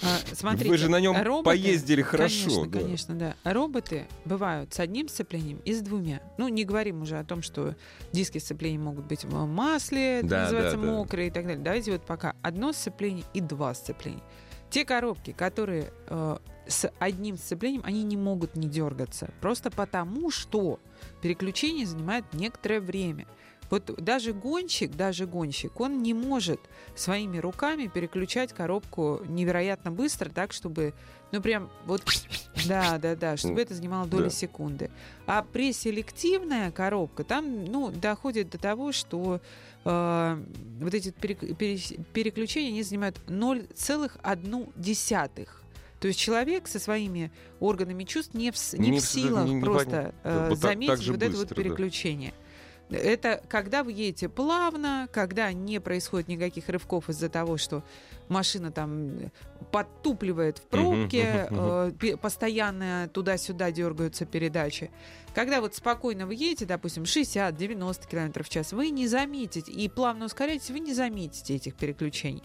А, 0.02 0.18
смотрите, 0.32 0.68
Вы 0.70 0.76
же 0.78 0.88
на 0.88 1.00
нем 1.00 1.16
роботы- 1.16 1.44
поездили 1.44 2.02
хорошо. 2.02 2.44
Конечно, 2.50 2.66
да. 2.70 2.78
конечно, 2.80 3.14
да. 3.14 3.37
Роботы 3.44 4.06
бывают 4.24 4.72
с 4.72 4.80
одним 4.80 5.08
сцеплением 5.08 5.58
и 5.64 5.72
с 5.74 5.80
двумя. 5.80 6.22
Ну, 6.38 6.48
не 6.48 6.64
говорим 6.64 7.02
уже 7.02 7.18
о 7.18 7.24
том, 7.24 7.42
что 7.42 7.74
диски 8.12 8.38
сцепления 8.38 8.78
могут 8.78 9.06
быть 9.06 9.24
в 9.24 9.46
масле, 9.46 10.18
это 10.20 10.28
Да, 10.28 10.42
называется 10.44 10.76
да, 10.76 10.82
да. 10.82 10.92
мокрые 10.92 11.28
и 11.28 11.30
так 11.30 11.46
далее. 11.46 11.62
Давайте 11.62 11.92
вот 11.92 12.02
пока 12.06 12.34
одно 12.42 12.72
сцепление 12.72 13.24
и 13.34 13.40
два 13.40 13.74
сцепления. 13.74 14.22
Те 14.70 14.84
коробки, 14.84 15.32
которые 15.32 15.90
э, 16.08 16.37
с 16.68 16.90
одним 16.98 17.37
сцеплением, 17.38 17.80
они 17.84 18.04
не 18.04 18.16
могут 18.18 18.54
не 18.54 18.68
дергаться. 18.68 19.30
Просто 19.40 19.70
потому, 19.70 20.30
что 20.30 20.78
переключение 21.22 21.87
занимает 21.87 22.24
некоторое 22.34 22.80
время. 22.80 23.26
Вот 23.70 24.02
даже 24.02 24.33
гонщик, 24.33 24.96
даже 24.96 25.26
гонщик, 25.26 25.78
он 25.81 26.02
не 26.02 26.14
может 26.14 26.59
своими 26.96 27.37
руками 27.38 27.87
переключать 27.87 28.52
коробку 28.54 29.20
невероятно 29.28 29.90
быстро, 29.90 30.31
так, 30.31 30.52
чтобы, 30.54 30.94
ну, 31.33 31.42
прям 31.42 31.68
вот, 31.85 32.02
да, 32.66 32.96
да, 32.98 33.14
да, 33.14 33.37
чтобы 33.37 33.61
это 33.61 33.74
занимало 33.74 34.07
доли 34.07 34.24
Да. 34.24 34.31
секунды. 34.31 34.90
А 35.26 35.42
преселективная 35.42 36.70
коробка, 36.72 37.24
там, 37.24 37.66
ну, 37.66 37.90
доходит 37.90 38.48
до 38.50 38.57
того, 38.59 38.92
что 38.92 39.40
э, 39.85 40.42
вот 40.81 40.94
эти 40.94 41.11
переключения, 41.11 42.70
они 42.70 42.83
занимают 42.83 43.20
0,1 43.26 45.48
то 46.00 46.07
есть 46.07 46.20
человек 46.20 46.68
со 46.68 46.78
своими 46.78 47.33
органами 47.59 48.04
чувств 48.04 48.33
не 48.33 48.52
в, 48.52 48.72
не 48.74 48.90
Не 48.90 49.00
в 49.00 49.04
силах 49.04 49.46
не- 49.48 49.54
не 49.54 49.61
просто 49.61 49.90
понятно. 49.90 50.14
э, 50.22 50.46
так- 50.50 50.59
заметить 50.59 50.87
так 50.94 51.02
же 51.02 51.12
вот 51.12 51.22
это 51.22 51.31
вот 51.33 51.40
быстро, 51.48 51.57
да. 51.57 51.62
Это 52.90 53.42
когда 53.48 53.85
вы 53.85 53.92
едете 53.92 54.29
плавно, 54.29 55.09
когда 55.12 55.53
не 55.53 55.79
происходит 55.79 56.29
никаких 56.29 56.68
рывков 56.68 57.09
из-за 57.11 57.29
того, 57.29 57.59
что 57.59 57.83
машина 58.29 58.72
там 58.72 59.09
э, 59.09 59.31
подтупливает 59.70 60.59
в 60.59 60.62
пробке, 60.62 61.48
мгм, 61.51 61.94
э, 62.01 62.16
постоянно 62.16 63.11
туда-сюда 63.12 63.70
дергаются 63.70 64.24
передачи. 64.24 64.90
Когда 65.35 65.61
вот 65.61 65.74
спокойно 65.74 66.27
вы 66.27 66.35
едете, 66.35 66.64
допустим, 66.64 67.03
60-90 67.03 68.09
км 68.09 68.42
в 68.42 68.48
час, 68.48 68.72
вы 68.72 68.88
не 68.88 69.07
заметите, 69.07 69.70
и 69.70 69.88
плавно 69.88 70.24
ускоряетесь, 70.24 70.70
вы 70.70 70.81
не 70.81 70.94
заметите 70.94 71.57
этих 71.57 71.74
переключений. 71.74 72.42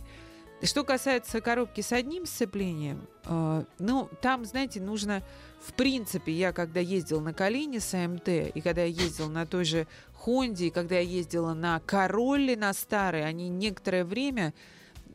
Что 0.64 0.86
касается 0.86 1.42
коробки 1.42 1.82
с 1.82 1.92
одним 1.92 2.26
сцеплением, 2.26 3.06
э, 3.26 3.66
ну, 3.80 4.10
там, 4.22 4.46
знаете, 4.46 4.80
нужно, 4.80 5.22
в 5.62 5.74
принципе, 5.74 6.32
я 6.32 6.54
когда 6.54 6.80
ездил 6.80 7.20
на 7.20 7.34
Калине 7.34 7.82
с 7.82 7.94
АМТ, 7.94 8.30
и 8.30 8.62
когда 8.62 8.84
я 8.84 8.88
ездил 8.88 9.30
на 9.30 9.46
той 9.46 9.66
же 9.66 9.88
Хонде, 10.24 10.68
и 10.68 10.70
когда 10.70 10.96
я 10.96 11.02
ездила 11.02 11.54
на 11.54 11.82
Королле, 11.82 12.56
на 12.56 12.72
старой, 12.74 13.26
они 13.26 13.50
некоторое 13.50 14.06
время 14.06 14.54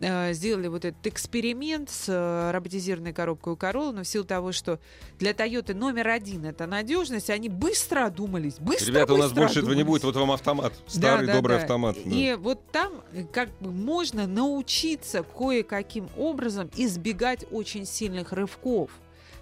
э, 0.00 0.34
сделали 0.34 0.68
вот 0.68 0.84
этот 0.84 1.06
эксперимент 1.06 1.88
с 1.88 2.10
э, 2.10 2.50
роботизированной 2.50 3.14
коробкой 3.14 3.54
у 3.54 3.56
Короллы, 3.56 3.92
но 3.94 4.02
в 4.02 4.06
силу 4.06 4.26
того, 4.26 4.52
что 4.52 4.78
для 5.18 5.32
Тойоты 5.32 5.72
номер 5.72 6.08
один 6.08 6.44
это 6.44 6.66
надежность, 6.66 7.30
они 7.30 7.48
быстро 7.48 8.04
одумались, 8.04 8.58
быстро 8.58 8.84
Ребята, 8.86 9.14
у 9.14 9.16
нас 9.16 9.28
быстро 9.28 9.40
больше 9.44 9.58
этого 9.60 9.72
не 9.72 9.82
будет. 9.82 10.02
одумались. 10.02 10.14
Вот 10.14 10.20
вам 10.20 10.32
автомат. 10.32 10.72
Да, 10.74 10.90
Старый 10.92 11.26
да, 11.26 11.32
добрый 11.32 11.56
да. 11.56 11.62
автомат. 11.62 11.96
да. 12.04 12.10
И 12.10 12.34
вот 12.34 12.70
там 12.70 12.92
э, 13.12 13.24
как 13.32 13.48
бы 13.60 13.72
можно 13.72 14.26
научиться 14.26 15.22
кое-каким 15.22 16.10
образом 16.18 16.70
избегать 16.76 17.46
очень 17.50 17.86
сильных 17.86 18.34
рывков. 18.34 18.90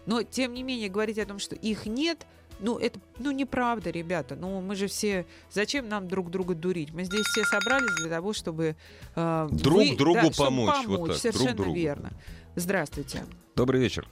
Но, 0.06 0.22
тем 0.22 0.54
не 0.54 0.62
менее, 0.62 0.88
говорить 0.88 1.18
о 1.18 1.26
том, 1.26 1.40
что 1.40 1.56
их 1.56 1.86
нет, 1.86 2.24
ну, 2.60 2.78
это, 2.78 2.98
ну, 3.18 3.30
неправда, 3.32 3.90
ребята. 3.90 4.34
Ну, 4.36 4.60
мы 4.60 4.74
же 4.76 4.86
все... 4.86 5.26
Зачем 5.50 5.88
нам 5.88 6.08
друг 6.08 6.30
друга 6.30 6.54
дурить? 6.54 6.92
Мы 6.94 7.04
здесь 7.04 7.26
все 7.26 7.44
собрались 7.44 7.94
для 8.00 8.10
того, 8.10 8.32
чтобы... 8.32 8.76
э, 9.14 9.48
Друг 9.50 9.78
вы- 9.78 9.96
другу 9.96 10.20
да, 10.22 10.32
чтобы 10.32 10.48
помочь, 10.48 10.74
вот 10.74 10.82
помочь. 10.84 10.98
так, 10.98 11.06
друг 11.06 11.16
Совершенно 11.34 11.54
другу. 11.56 11.74
верно. 11.74 12.10
Здравствуйте. 12.54 13.24
Добрый 13.54 13.80
вечер. 13.80 14.06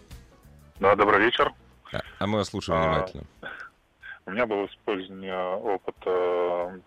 Да, 0.80 0.94
добрый 0.96 1.24
вечер. 1.24 1.52
А, 1.92 2.00
а 2.18 2.26
мы 2.26 2.38
вас 2.38 2.48
слушаем 2.48 2.78
А, 2.80 2.82
внимательно. 2.92 3.24
У 4.26 4.30
меня 4.30 4.46
был 4.46 4.66
использование 4.66 5.36
опыта 5.56 6.80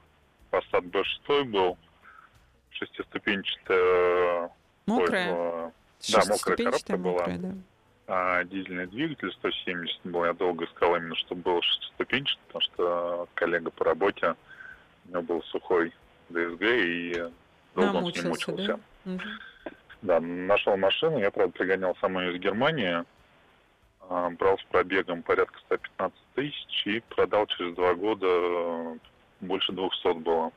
Passat 0.51 0.89
B6 0.91 1.43
был, 1.45 1.77
шестиступенчатая 2.71 4.49
Мокрая? 4.85 5.31
использовала, 5.31 5.71
Да, 6.11 6.25
мокрая 6.33 6.57
коробка 6.57 6.97
была. 6.97 7.13
мокрая, 7.13 7.37
да. 7.37 7.53
А, 8.07 8.43
дизельный 8.45 8.87
двигатель 8.87 9.31
170 9.33 9.99
был. 10.05 10.25
Я 10.25 10.33
долго 10.33 10.65
искал 10.65 10.95
именно, 10.95 11.15
чтобы 11.15 11.41
был 11.41 11.61
шестиступенчатый, 11.61 12.41
потому 12.47 12.61
что 12.61 13.29
коллега 13.33 13.69
по 13.69 13.83
работе, 13.83 14.35
у 15.05 15.11
него 15.11 15.21
был 15.23 15.43
сухой 15.43 15.93
ДСГ, 16.29 16.61
и 16.61 17.31
долго 17.75 17.97
он 17.97 18.11
с 18.11 18.15
ним 18.15 18.23
Намучился, 18.23 18.51
мучился. 18.51 18.79
да? 19.05 19.19
Да, 20.01 20.19
нашел 20.21 20.77
машину, 20.77 21.19
я, 21.19 21.31
правда, 21.31 21.57
пригонял 21.57 21.97
сам 21.99 22.17
ее 22.19 22.35
из 22.35 22.39
Германии, 22.39 23.03
а, 24.01 24.29
брал 24.29 24.57
с 24.57 24.63
пробегом 24.63 25.21
порядка 25.23 25.59
115 25.65 26.17
тысяч 26.35 26.87
и 26.87 27.01
продал 27.09 27.45
через 27.47 27.75
два 27.75 27.93
года 27.93 28.27
э, 28.27 28.97
больше 29.41 29.73
200 29.73 30.19
было. 30.19 30.51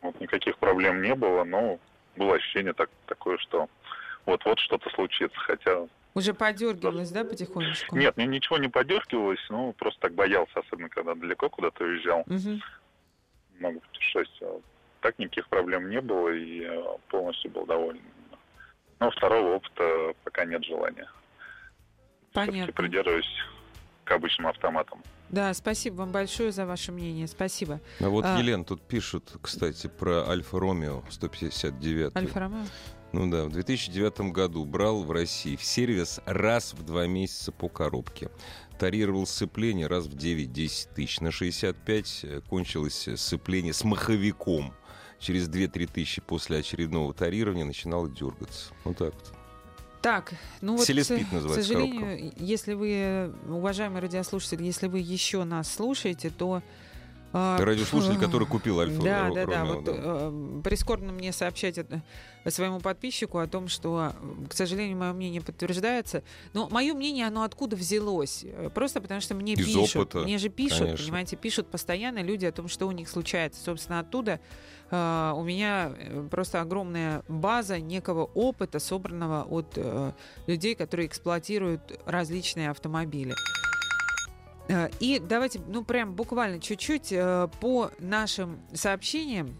Вот 0.00 0.18
никаких 0.20 0.58
проблем 0.58 1.02
не 1.02 1.14
было, 1.14 1.44
но 1.44 1.78
было 2.16 2.34
ощущение 2.34 2.72
так, 2.72 2.90
такое, 3.06 3.38
что 3.38 3.68
вот-вот 4.26 4.58
что-то 4.58 4.90
случится, 4.90 5.38
хотя 5.38 5.86
Уже 6.14 6.34
подергивалась, 6.34 7.10
да, 7.10 7.24
потихонечку? 7.24 7.96
нет, 7.96 8.16
мне 8.16 8.26
ничего 8.26 8.58
не 8.58 8.68
подергивалось, 8.68 9.40
ну 9.48 9.72
просто 9.74 10.00
так 10.00 10.14
боялся, 10.14 10.58
особенно 10.58 10.88
когда 10.88 11.14
далеко 11.14 11.48
куда-то 11.48 11.84
уезжал, 11.84 12.24
Мгм. 12.26 12.60
много 13.58 13.80
путешествовал. 13.80 14.62
Так 15.00 15.18
никаких 15.18 15.48
проблем 15.48 15.88
не 15.88 16.00
было 16.00 16.28
и 16.30 16.66
полностью 17.08 17.50
был 17.52 17.64
доволен. 17.64 18.02
Но 18.98 19.10
второго 19.12 19.54
опыта 19.56 20.14
пока 20.24 20.44
нет 20.44 20.64
желания. 20.64 21.08
Понятно. 22.32 22.72
придерживаюсь 22.74 23.26
к 24.04 24.12
обычным 24.12 24.46
автоматам. 24.46 25.02
Да, 25.30 25.54
спасибо 25.54 25.94
вам 25.96 26.12
большое 26.12 26.52
за 26.52 26.66
ваше 26.66 26.92
мнение. 26.92 27.26
Спасибо. 27.28 27.80
А 28.00 28.08
вот 28.08 28.24
а- 28.24 28.38
Елен 28.38 28.64
тут 28.64 28.82
пишут, 28.82 29.32
кстати, 29.42 29.86
про 29.86 30.28
Альфа 30.28 30.58
Ромео 30.60 31.02
159. 31.08 32.16
Альфа 32.16 32.40
Ромео. 32.40 32.64
Ну 33.12 33.28
да, 33.28 33.44
в 33.44 33.50
2009 33.50 34.32
году 34.32 34.64
брал 34.64 35.02
в 35.02 35.10
России 35.10 35.56
в 35.56 35.64
сервис 35.64 36.20
раз 36.26 36.74
в 36.74 36.84
два 36.84 37.06
месяца 37.06 37.50
по 37.50 37.68
коробке. 37.68 38.30
Тарировал 38.78 39.26
сцепление 39.26 39.88
раз 39.88 40.06
в 40.06 40.14
9-10 40.14 40.94
тысяч. 40.94 41.20
На 41.20 41.30
65 41.30 42.20
э, 42.22 42.40
кончилось 42.48 43.08
сцепление 43.16 43.72
с 43.72 43.84
маховиком. 43.84 44.72
Через 45.18 45.48
2-3 45.48 45.90
тысячи 45.92 46.22
после 46.22 46.58
очередного 46.58 47.12
тарирования 47.12 47.64
начинало 47.64 48.08
дергаться. 48.08 48.72
Вот 48.84 48.96
так 48.96 49.12
вот. 49.12 49.34
Так, 50.00 50.32
ну 50.62 50.76
вот, 50.76 50.86
Селеспид 50.86 51.26
к 51.28 51.54
сожалению, 51.54 52.32
если 52.38 52.72
вы, 52.72 53.34
уважаемые 53.46 54.00
радиослушатели, 54.00 54.64
если 54.64 54.86
вы 54.86 55.00
еще 55.00 55.44
нас 55.44 55.70
слушаете, 55.72 56.30
то... 56.30 56.62
а, 57.32 57.58
Ты 57.58 57.64
радиослушатель, 57.64 58.18
который 58.18 58.46
купил 58.46 58.80
Альфа 58.80 59.00
Да, 59.02 59.28
Ро- 59.28 59.34
да, 59.34 59.46
да. 59.46 59.64
Вот 59.64 59.84
да. 59.84 59.92
э, 59.96 60.60
прискорбно 60.64 61.12
мне 61.12 61.32
сообщать 61.32 61.78
это 61.78 62.02
своему 62.48 62.80
подписчику 62.80 63.38
о 63.38 63.46
том, 63.46 63.68
что, 63.68 64.12
э, 64.20 64.48
к 64.48 64.52
сожалению, 64.54 64.96
мое 64.96 65.12
мнение 65.12 65.40
подтверждается. 65.40 66.22
Но 66.54 66.68
мое 66.70 66.94
мнение, 66.94 67.26
оно 67.26 67.42
откуда 67.42 67.76
взялось? 67.76 68.44
Э, 68.44 68.68
Просто 68.74 69.00
потому 69.00 69.20
что 69.20 69.34
мне 69.34 69.52
Из 69.54 69.64
пишут. 69.66 69.96
опыта, 69.96 70.18
Мне 70.20 70.38
же 70.38 70.48
пишут, 70.48 70.78
конечно. 70.80 71.04
понимаете, 71.04 71.36
пишут 71.36 71.68
постоянно 71.68 72.22
люди 72.22 72.46
о 72.46 72.52
том, 72.52 72.68
что 72.68 72.86
у 72.86 72.92
них 72.92 73.08
случается. 73.08 73.62
Собственно, 73.62 74.00
оттуда 74.00 74.40
э, 74.90 75.32
у 75.36 75.42
меня 75.44 75.92
э, 75.96 76.26
просто 76.30 76.60
огромная 76.60 77.22
база 77.28 77.78
некого 77.78 78.24
опыта, 78.24 78.78
собранного 78.80 79.44
от 79.44 79.72
э, 79.76 80.12
людей, 80.46 80.74
которые 80.74 81.06
эксплуатируют 81.06 82.00
различные 82.06 82.70
автомобили. 82.70 83.34
Э, 84.70 84.88
И 85.00 85.18
давайте, 85.18 85.60
ну, 85.66 85.84
прям 85.84 86.14
буквально 86.14 86.60
чуть-чуть 86.60 87.12
э, 87.12 87.48
по 87.60 87.90
нашим 87.98 88.60
сообщениям 88.72 89.56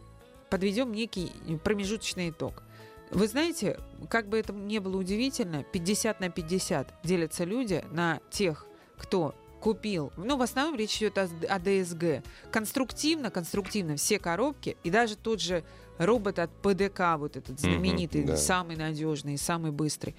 подведем 0.49 0.93
некий 0.93 1.33
промежуточный 1.65 2.31
итог. 2.31 2.63
Вы 3.11 3.27
знаете, 3.27 3.79
как 4.09 4.29
бы 4.29 4.39
это 4.39 4.53
ни 4.53 4.79
было 4.79 4.97
удивительно, 4.97 5.65
50 5.65 6.21
на 6.21 6.29
50 6.31 6.95
делятся 7.03 7.45
люди 7.45 7.85
на 7.91 8.21
тех, 8.31 8.67
кто 8.97 9.35
купил, 9.61 10.13
ну, 10.17 10.37
в 10.37 10.43
основном 10.43 10.77
речь 10.77 10.97
идет 10.99 11.19
о, 11.19 11.29
о 11.49 11.59
ДСГ. 11.59 12.25
Конструктивно, 12.51 13.31
конструктивно 13.31 13.97
все 13.97 14.19
коробки, 14.19 14.77
и 14.85 14.91
даже 14.91 15.17
тот 15.17 15.41
же 15.41 15.65
робот 15.99 16.39
от 16.39 16.51
ПДК, 16.63 17.19
вот 17.19 17.37
этот 17.37 17.61
знаменитый, 17.61 18.23
да. 18.23 18.37
самый 18.37 18.77
надежный, 18.77 19.37
самый 19.37 19.73
быстрый. 19.73 20.15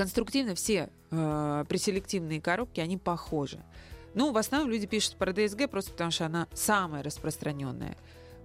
Конструктивно 0.00 0.54
все 0.54 0.88
э, 1.10 1.64
преселективные 1.68 2.40
коробки, 2.40 2.80
они 2.80 2.96
похожи. 2.96 3.62
Ну, 4.14 4.32
в 4.32 4.38
основном 4.38 4.70
люди 4.70 4.86
пишут 4.86 5.16
про 5.16 5.30
ДСГ 5.34 5.68
просто 5.70 5.90
потому, 5.90 6.10
что 6.10 6.24
она 6.24 6.48
самая 6.54 7.02
распространенная. 7.02 7.98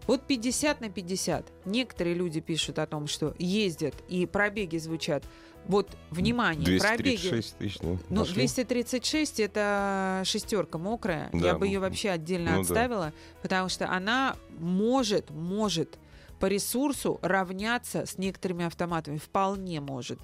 Вот 0.06 0.28
50 0.28 0.82
на 0.82 0.90
50. 0.90 1.46
Некоторые 1.64 2.14
люди 2.14 2.42
пишут 2.42 2.78
о 2.78 2.86
том, 2.86 3.08
что 3.08 3.34
ездят, 3.40 3.96
и 4.10 4.26
пробеги 4.26 4.78
звучат. 4.78 5.24
Вот, 5.66 5.96
внимание, 6.12 6.78
пробеги... 6.78 7.22
236 7.22 7.58
тысяч, 7.58 7.80
ну, 7.82 8.00
Ну, 8.10 8.20
нашли. 8.20 8.34
236 8.34 9.40
это 9.40 10.24
шестерка 10.26 10.78
мокрая. 10.78 11.30
Да, 11.32 11.38
Я 11.38 11.54
бы 11.56 11.68
ее 11.68 11.80
вообще 11.80 12.10
отдельно 12.10 12.50
ну 12.50 12.56
да. 12.58 12.62
отставила, 12.64 13.14
потому 13.42 13.70
что 13.70 13.90
она 13.90 14.36
может, 14.60 15.30
может 15.32 15.98
по 16.42 16.48
ресурсу 16.48 17.18
равняться 17.22 18.06
с 18.06 18.18
некоторыми 18.18 18.66
автоматами. 18.66 19.18
Вполне 19.18 19.80
может. 19.80 20.20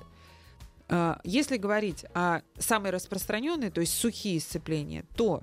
А, 0.93 1.21
Если 1.23 1.56
говорить 1.56 2.06
о 2.13 2.41
самой 2.60 2.91
распространенной, 2.91 3.71
то 3.71 3.80
есть 3.80 3.93
сухие 3.93 4.41
сцепления, 4.41 5.06
то 5.15 5.41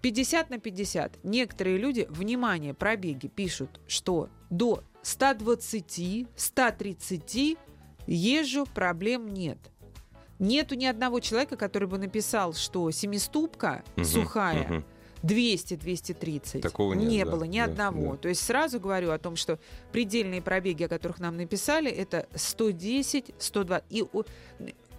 50 0.00 0.48
на 0.48 0.58
50 0.58 1.22
некоторые 1.22 1.76
люди, 1.76 2.06
внимание, 2.08 2.72
пробеги 2.72 3.28
пишут, 3.28 3.78
что 3.86 4.30
до 4.48 4.82
120, 5.02 6.26
130 6.34 7.58
езжу, 8.06 8.66
проблем 8.66 9.28
нет. 9.28 9.58
Нету 10.38 10.74
ни 10.76 10.86
одного 10.86 11.20
человека, 11.20 11.56
который 11.56 11.86
бы 11.86 11.98
написал, 11.98 12.54
что 12.54 12.90
семиступка 12.90 13.84
Мгм, 13.96 14.04
сухая, 14.04 14.68
мгм. 14.68 14.84
200-230. 15.24 16.60
Такого 16.60 16.94
нет, 16.94 17.08
Не 17.08 17.24
да, 17.24 17.30
было 17.30 17.44
ни 17.44 17.58
да, 17.58 17.64
одного. 17.64 18.12
да. 18.12 18.16
То 18.18 18.28
есть 18.28 18.42
сразу 18.42 18.78
говорю 18.78 19.10
о 19.10 19.18
том, 19.18 19.36
что 19.36 19.58
предельные 19.92 20.42
пробеги, 20.42 20.84
о 20.84 20.88
которых 20.88 21.18
нам 21.18 21.36
написали, 21.36 21.90
это 21.90 22.26
110, 22.34 23.34
120 23.38 23.84
и 23.90 24.02
о, 24.02 24.22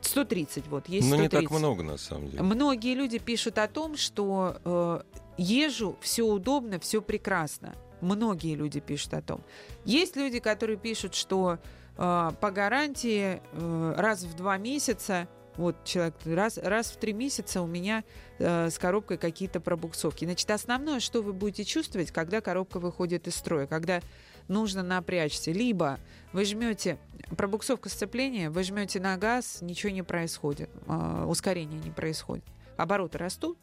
130. 0.02 0.68
Вот, 0.68 0.88
есть 0.90 1.08
Ну, 1.10 1.16
не 1.16 1.28
130. 1.28 1.50
так 1.50 1.58
много, 1.60 1.84
на 1.84 1.98
самом 1.98 2.30
деле. 2.30 2.44
Многие 2.44 2.96
люди 2.96 3.20
пишут 3.20 3.58
о 3.58 3.68
том, 3.68 3.98
что 3.98 4.58
э, 4.64 5.02
езжу, 5.38 5.96
все 6.02 6.24
удобно, 6.24 6.80
все 6.80 7.02
прекрасно. 7.02 7.76
Многие 8.02 8.56
люди 8.56 8.80
пишут 8.80 9.14
о 9.14 9.22
том. 9.22 9.42
Есть 9.86 10.16
люди, 10.16 10.40
которые 10.40 10.78
пишут, 10.78 11.16
что 11.16 11.60
э, 11.98 12.32
по 12.40 12.52
гарантии 12.52 13.42
э, 13.52 13.94
раз 13.98 14.24
в 14.24 14.36
два 14.36 14.58
месяца, 14.58 15.28
вот 15.58 15.84
человек, 15.84 16.16
раз, 16.26 16.58
раз 16.58 16.88
в 16.88 16.98
три 16.98 17.14
месяца 17.14 17.62
у 17.62 17.68
меня 17.68 18.04
э, 18.40 18.70
с 18.70 18.78
коробкой 18.78 19.18
какие-то 19.18 19.60
пробуксовки. 19.60 20.26
Значит, 20.26 20.50
основное, 20.52 21.00
что 21.00 21.22
вы 21.22 21.34
будете 21.34 21.64
чувствовать, 21.64 22.12
когда 22.12 22.42
коробка 22.42 22.80
выходит 22.80 23.28
из 23.28 23.36
строя, 23.36 23.68
когда 23.68 24.02
нужно 24.48 24.84
напрячься. 24.84 25.52
Либо 25.52 26.00
вы 26.34 26.46
жмете 26.46 26.98
пробуксовка 27.38 27.90
сцепления, 27.90 28.50
вы 28.50 28.64
жмете 28.64 29.00
на 29.00 29.18
газ, 29.18 29.60
ничего 29.62 29.92
не 29.92 30.04
происходит, 30.04 30.70
э, 30.88 31.26
ускорения 31.28 31.80
не 31.80 31.92
происходит. 31.92 32.44
Обороты 32.78 33.18
растут, 33.18 33.58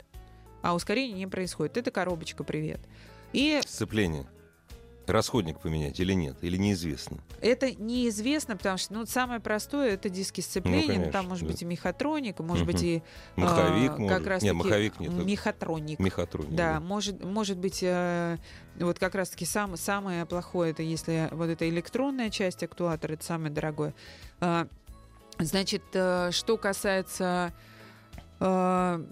а 0.63 0.75
ускорения 0.75 1.15
не 1.15 1.27
происходит. 1.27 1.77
Это 1.77 1.91
коробочка, 1.91 2.45
привет. 2.45 2.81
И 3.33 3.61
Сцепление. 3.65 4.27
Расходник 5.13 5.61
поменять 5.61 6.01
или 6.01 6.13
нет? 6.13 6.37
Или 6.43 6.57
неизвестно? 6.57 7.19
это 7.41 7.73
неизвестно, 7.75 8.57
потому 8.57 8.79
что 8.79 8.95
ну, 8.95 9.07
самое 9.07 9.41
простое 9.41 9.95
это 9.95 10.09
диски 10.09 10.41
сцепления. 10.41 10.81
Ну, 10.81 10.87
конечно, 10.87 11.13
там 11.13 11.29
может 11.29 11.45
да. 11.45 11.53
быть 11.53 11.63
и 11.63 11.65
мехатроник, 11.65 12.39
может 12.39 12.67
быть 12.67 12.77
Мгм. 12.83 12.87
и 12.87 13.03
Маховик 13.37 13.91
а, 13.91 13.97
может. 13.99 14.19
как 14.19 14.27
раз 14.27 14.43
Не, 14.43 14.53
маховик 14.53 15.01
нет. 15.01 15.13
мехатроник. 15.13 15.99
Мехатроник. 15.99 16.55
Да, 16.55 16.81
может, 16.81 17.23
может 17.25 17.59
быть, 17.59 17.81
э, 17.83 18.37
вот 18.79 18.99
как 18.99 19.15
раз-таки 19.15 19.45
сам, 19.45 19.77
самое 19.77 20.25
плохое, 20.25 20.71
это 20.71 20.83
если 20.83 21.29
вот 21.33 21.49
эта 21.49 21.69
электронная 21.69 22.31
часть 22.31 22.63
актуатора, 22.63 23.15
это 23.15 23.25
самое 23.25 23.53
дорогое. 23.53 23.95
А, 24.41 24.67
значит, 25.39 25.83
э, 25.93 26.31
что 26.33 26.57
касается 26.57 27.53
э, 28.41 29.05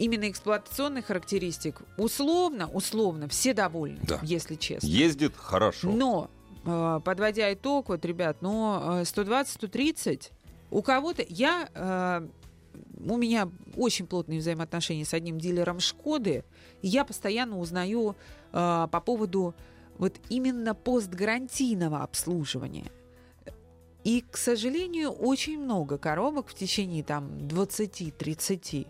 именно 0.00 0.28
эксплуатационных 0.30 1.06
характеристик, 1.06 1.82
условно, 1.98 2.68
условно, 2.68 3.28
все 3.28 3.52
довольны, 3.52 4.00
Да. 4.02 4.18
если 4.22 4.54
честно. 4.56 4.86
Ездит 4.86 5.34
хорошо. 5.36 5.90
Но, 5.90 6.30
э, 6.64 7.00
подводя 7.04 7.52
итог, 7.52 7.90
вот, 7.90 8.04
ребят, 8.04 8.38
но 8.40 9.02
120-130 9.02 10.30
у 10.70 10.82
кого-то... 10.82 11.24
Я... 11.28 11.68
э, 11.74 12.28
у 13.06 13.16
меня 13.16 13.50
очень 13.76 14.06
плотные 14.06 14.40
взаимоотношения 14.40 15.04
с 15.04 15.12
одним 15.12 15.38
дилером 15.38 15.80
Шкоды, 15.80 16.44
и 16.82 16.88
я 16.88 17.04
постоянно 17.04 17.58
узнаю 17.58 18.14
э, 18.52 18.88
по 18.90 19.00
поводу 19.00 19.54
вот 19.98 20.14
именно 20.30 20.74
постгарантийного 20.74 22.02
обслуживания. 22.02 22.90
И, 24.04 24.24
к 24.30 24.36
сожалению, 24.38 25.10
очень 25.10 25.58
много 25.60 25.98
коробок 25.98 26.48
в 26.48 26.54
течение 26.54 27.02
там 27.02 27.26
20-30 27.48 28.86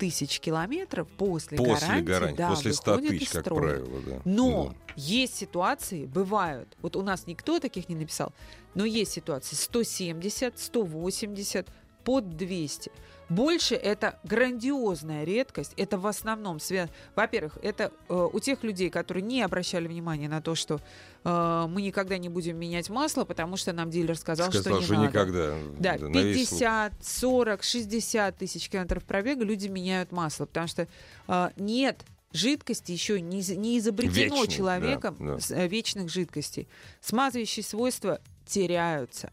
тысяч 0.00 0.40
километров 0.40 1.06
после, 1.18 1.58
После 1.58 1.74
гарантии, 1.74 2.06
гарантии, 2.06 2.36
да, 2.36 2.48
после 2.48 2.72
100 2.72 2.90
выходят 2.90 3.10
тысяч, 3.10 3.28
как 3.28 3.44
правило, 3.44 4.00
да. 4.06 4.20
Но 4.24 4.64
Да. 4.68 4.74
есть 4.96 5.36
ситуации, 5.36 6.06
бывают, 6.06 6.74
вот 6.80 6.96
у 6.96 7.02
нас 7.02 7.26
никто 7.26 7.60
таких 7.60 7.88
не 7.90 7.94
написал, 7.94 8.32
но 8.74 8.86
есть 8.86 9.12
ситуации 9.12 9.56
170, 9.56 10.58
180, 10.58 11.68
под 12.10 12.36
200. 12.36 12.90
Больше 13.28 13.76
это 13.76 14.18
грандиозная 14.24 15.22
редкость. 15.22 15.74
Это 15.76 15.96
в 15.96 16.08
основном 16.08 16.58
связано... 16.58 16.92
Во-первых, 17.14 17.56
это 17.62 17.92
э, 18.08 18.28
у 18.32 18.40
тех 18.40 18.64
людей, 18.64 18.90
которые 18.90 19.22
не 19.22 19.42
обращали 19.42 19.86
внимания 19.86 20.28
на 20.28 20.42
то, 20.42 20.56
что 20.56 20.80
э, 21.22 21.66
мы 21.68 21.82
никогда 21.82 22.18
не 22.18 22.28
будем 22.28 22.58
менять 22.58 22.90
масло, 22.90 23.24
потому 23.24 23.56
что 23.56 23.72
нам 23.72 23.90
дилер 23.90 24.18
сказал, 24.18 24.50
Сказал, 24.50 24.80
что 24.80 24.80
не 24.80 24.84
что 24.86 24.94
надо. 24.94 25.06
никогда. 25.06 25.54
Да, 25.78 26.08
на 26.08 26.18
весь 26.18 26.48
случай. 26.48 26.64
50, 26.64 26.92
40, 27.00 27.62
60 27.62 28.36
тысяч 28.36 28.68
километров 28.68 29.04
пробега 29.04 29.44
люди 29.44 29.68
меняют 29.68 30.10
масло, 30.10 30.46
потому 30.46 30.66
что 30.66 30.88
э, 31.28 31.50
нет 31.58 32.04
жидкости 32.32 32.90
еще 32.90 33.20
не, 33.20 33.40
не 33.56 33.78
изобретено 33.78 34.34
Вечных, 34.34 34.48
человеком 34.56 35.16
да, 35.20 35.38
да. 35.48 35.66
вечных 35.68 36.10
жидкостей. 36.10 36.66
Смазывающие 37.00 37.62
свойства 37.62 38.20
теряются. 38.46 39.32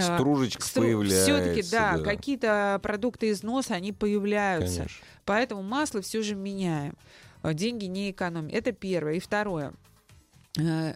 Стружечка 0.00 0.62
стру- 0.62 0.82
появляется. 0.82 1.24
Все-таки, 1.24 1.70
да, 1.70 1.98
какие-то 1.98 2.80
продукты 2.82 3.30
износа, 3.30 3.74
они 3.74 3.92
появляются. 3.92 4.78
Конечно. 4.78 5.06
Поэтому 5.24 5.62
масло 5.62 6.00
все 6.00 6.22
же 6.22 6.34
меняем. 6.34 6.94
Э, 7.42 7.52
Деньги 7.52 7.84
не 7.86 8.10
экономим. 8.10 8.48
Это 8.52 8.72
первое. 8.72 9.14
И 9.14 9.20
второе. 9.20 9.72
Э, 10.58 10.94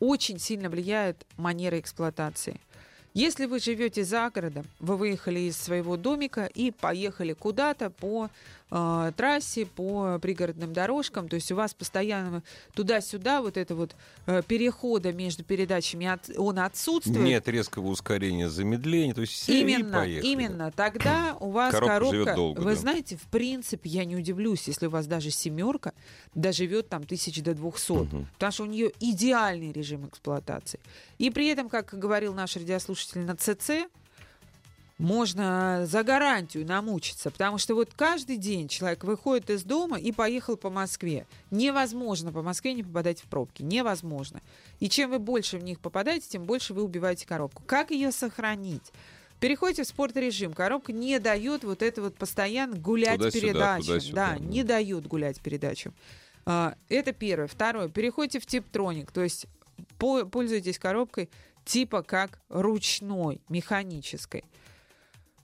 Очень 0.00 0.38
сильно 0.38 0.68
влияет 0.68 1.26
манера 1.36 1.78
эксплуатации. 1.80 2.60
Если 3.14 3.46
вы 3.46 3.58
живете 3.58 4.04
за 4.04 4.30
городом, 4.30 4.66
вы 4.78 4.96
выехали 4.96 5.40
из 5.40 5.56
своего 5.56 5.96
домика 5.96 6.44
и 6.44 6.70
поехали 6.70 7.32
куда-то 7.32 7.90
по 7.90 8.30
э, 8.70 9.12
трассе, 9.16 9.66
по 9.66 10.18
пригородным 10.20 10.72
дорожкам, 10.72 11.28
то 11.28 11.34
есть 11.36 11.50
у 11.52 11.56
вас 11.56 11.74
постоянно 11.74 12.42
туда-сюда 12.74 13.42
вот 13.42 13.56
это 13.56 13.74
вот 13.74 13.94
э, 14.26 14.42
перехода 14.46 15.12
между 15.12 15.44
передачами, 15.44 16.06
от- 16.06 16.30
он 16.36 16.58
отсутствует. 16.58 17.18
Нет 17.20 17.48
резкого 17.48 17.88
ускорения, 17.88 18.48
замедления. 18.48 19.14
То 19.14 19.20
есть 19.22 19.32
все 19.34 19.58
и 19.58 19.62
Именно, 19.62 19.98
поехали. 19.98 20.26
именно. 20.30 20.72
Тогда 20.72 21.36
у 21.40 21.50
вас 21.50 21.72
Коробка 21.72 21.94
коробка, 21.98 22.34
долго, 22.34 22.60
вы 22.60 22.70
да. 22.74 22.76
знаете, 22.80 23.16
в 23.16 23.26
принципе, 23.28 23.88
я 23.90 24.04
не 24.04 24.16
удивлюсь, 24.16 24.68
если 24.68 24.86
у 24.86 24.90
вас 24.90 25.06
даже 25.06 25.30
семерка 25.30 25.92
доживет 26.34 26.88
там 26.88 27.04
тысяч 27.04 27.42
до 27.42 27.54
200, 27.54 27.92
Мгм. 27.92 28.28
потому 28.34 28.52
что 28.52 28.62
у 28.64 28.66
нее 28.66 28.92
идеальный 29.00 29.72
режим 29.72 30.06
эксплуатации. 30.06 30.80
И 31.18 31.30
при 31.30 31.48
этом, 31.48 31.68
как 31.68 31.94
говорил 31.98 32.34
наш 32.34 32.56
радиослушатель 32.56 33.20
на 33.22 33.36
ЦЦ, 33.36 33.88
можно 34.98 35.84
за 35.86 36.02
гарантию 36.02 36.66
намучиться, 36.66 37.30
потому 37.30 37.58
что 37.58 37.74
вот 37.76 37.90
каждый 37.94 38.36
день 38.36 38.66
человек 38.68 39.04
выходит 39.04 39.48
из 39.48 39.62
дома 39.62 39.96
и 39.98 40.10
поехал 40.10 40.56
по 40.56 40.70
Москве. 40.70 41.24
Невозможно 41.52 42.32
по 42.32 42.42
Москве 42.42 42.74
не 42.74 42.82
попадать 42.82 43.20
в 43.20 43.24
пробки. 43.26 43.62
Невозможно. 43.62 44.40
И 44.80 44.88
чем 44.88 45.10
вы 45.10 45.20
больше 45.20 45.56
в 45.58 45.62
них 45.62 45.78
попадаете, 45.78 46.26
тем 46.28 46.44
больше 46.44 46.74
вы 46.74 46.82
убиваете 46.82 47.26
коробку. 47.26 47.62
Как 47.64 47.92
ее 47.92 48.10
сохранить? 48.10 48.92
Переходите 49.38 49.84
в 49.84 49.86
спорт-режим. 49.86 50.52
Коробка 50.52 50.92
не 50.92 51.20
дает 51.20 51.62
вот 51.62 51.80
это 51.82 52.02
вот 52.02 52.16
постоянно 52.16 52.76
гулять 52.76 53.18
Туда-сюда, 53.18 53.40
передачам. 53.46 53.86
туда-сюда, 53.86 54.26
Да, 54.32 54.36
да. 54.38 54.44
не 54.44 54.64
дает 54.64 55.06
гулять 55.06 55.40
передачам. 55.40 55.94
Это 56.44 57.12
первое. 57.16 57.46
Второе. 57.46 57.88
Переходите 57.88 58.40
в 58.40 58.46
типтроник. 58.46 59.12
То 59.12 59.22
есть 59.22 59.46
по- 59.98 60.24
пользуйтесь 60.24 60.80
коробкой 60.80 61.30
типа 61.64 62.02
как 62.02 62.40
ручной, 62.48 63.40
механической. 63.48 64.42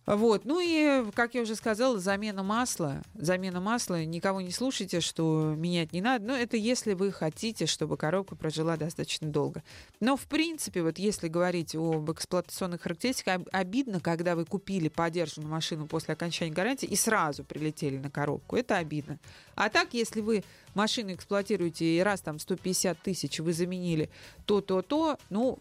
Вот, 0.06 0.44
ну 0.44 0.60
и, 0.60 1.10
как 1.12 1.34
я 1.34 1.42
уже 1.42 1.54
сказала, 1.54 1.98
замена 1.98 2.42
масла. 2.42 3.02
Замена 3.14 3.60
масла. 3.60 4.04
Никого 4.04 4.42
не 4.42 4.50
слушайте, 4.50 5.00
что 5.00 5.54
менять 5.56 5.92
не 5.92 6.02
надо. 6.02 6.26
Но 6.26 6.36
это 6.36 6.56
если 6.56 6.92
вы 6.92 7.10
хотите, 7.10 7.66
чтобы 7.66 7.96
коробка 7.96 8.36
прожила 8.36 8.76
достаточно 8.76 9.28
долго. 9.28 9.62
Но, 10.00 10.16
в 10.16 10.26
принципе, 10.26 10.82
вот 10.82 10.98
если 10.98 11.28
говорить 11.28 11.74
об 11.74 12.10
эксплуатационных 12.10 12.82
характеристиках, 12.82 13.40
обидно, 13.52 14.00
когда 14.00 14.36
вы 14.36 14.44
купили 14.44 14.88
подержанную 14.88 15.50
машину 15.50 15.86
после 15.86 16.12
окончания 16.12 16.52
гарантии 16.52 16.86
и 16.86 16.96
сразу 16.96 17.42
прилетели 17.42 17.96
на 17.96 18.10
коробку. 18.10 18.56
Это 18.56 18.76
обидно. 18.76 19.18
А 19.54 19.70
так, 19.70 19.94
если 19.94 20.20
вы 20.20 20.44
машину 20.74 21.14
эксплуатируете 21.14 21.96
и 21.96 22.00
раз 22.00 22.20
там 22.20 22.38
150 22.38 22.98
тысяч 22.98 23.40
вы 23.40 23.54
заменили 23.54 24.10
то-то-то, 24.44 25.18
ну, 25.30 25.58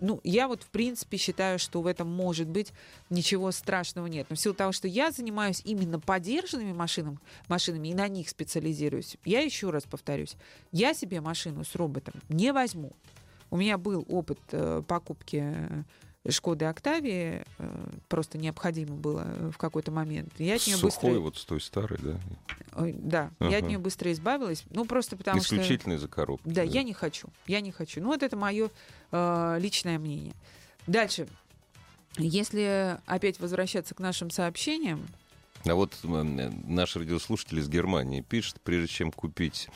ну, 0.00 0.20
я 0.24 0.48
вот, 0.48 0.62
в 0.62 0.68
принципе, 0.68 1.16
считаю, 1.16 1.58
что 1.58 1.80
в 1.80 1.86
этом, 1.86 2.08
может 2.08 2.48
быть, 2.48 2.72
ничего 3.10 3.50
страшного 3.50 4.06
нет. 4.06 4.26
Но 4.28 4.36
в 4.36 4.40
силу 4.40 4.54
того, 4.54 4.72
что 4.72 4.88
я 4.88 5.10
занимаюсь 5.10 5.62
именно 5.64 5.98
подержанными 5.98 6.72
машинами, 6.72 7.18
машинами 7.48 7.88
и 7.88 7.94
на 7.94 8.08
них 8.08 8.28
специализируюсь, 8.28 9.16
я 9.24 9.40
еще 9.40 9.70
раз 9.70 9.84
повторюсь, 9.84 10.36
я 10.72 10.94
себе 10.94 11.20
машину 11.20 11.64
с 11.64 11.74
роботом 11.74 12.14
не 12.28 12.52
возьму. 12.52 12.92
У 13.50 13.56
меня 13.56 13.78
был 13.78 14.04
опыт 14.08 14.40
э, 14.50 14.82
покупки 14.86 15.42
э, 15.44 15.82
Шкоды 16.30 16.64
Октавии 16.64 17.44
э, 17.58 17.88
просто 18.08 18.38
необходимо 18.38 18.96
было 18.96 19.24
в 19.52 19.58
какой-то 19.58 19.90
момент. 19.90 20.32
Я 20.38 20.56
от 20.56 20.66
нее 20.66 20.76
Сухой 20.76 21.10
быстро... 21.10 21.20
вот 21.20 21.36
с 21.36 21.44
той 21.44 21.60
старой, 21.60 21.98
да? 22.02 22.20
Да, 22.74 23.30
ага. 23.38 23.50
я 23.50 23.58
от 23.58 23.64
нее 23.64 23.78
быстро 23.78 24.12
избавилась. 24.12 24.64
Ну, 24.70 24.84
просто 24.84 25.16
потому 25.16 25.38
Исключительно 25.38 25.64
что... 25.64 25.74
Исключительно 25.74 25.92
из-за 25.94 26.08
коробки. 26.08 26.46
Да, 26.46 26.54
да, 26.54 26.62
я 26.62 26.82
не 26.82 26.92
хочу. 26.92 27.28
Я 27.46 27.60
не 27.60 27.72
хочу. 27.72 28.00
Ну, 28.00 28.08
вот 28.08 28.22
это 28.22 28.36
мое 28.36 28.70
э, 29.12 29.58
личное 29.60 29.98
мнение. 29.98 30.34
Дальше. 30.86 31.26
Если 32.18 32.98
опять 33.06 33.40
возвращаться 33.40 33.94
к 33.94 34.00
нашим 34.00 34.30
сообщениям, 34.30 35.06
а 35.64 35.74
вот 35.74 35.94
наш 36.02 36.96
радиослушатель 36.96 37.58
из 37.58 37.68
Германии 37.68 38.20
пишет, 38.20 38.60
прежде 38.62 38.88
чем 38.88 39.10
купить 39.10 39.68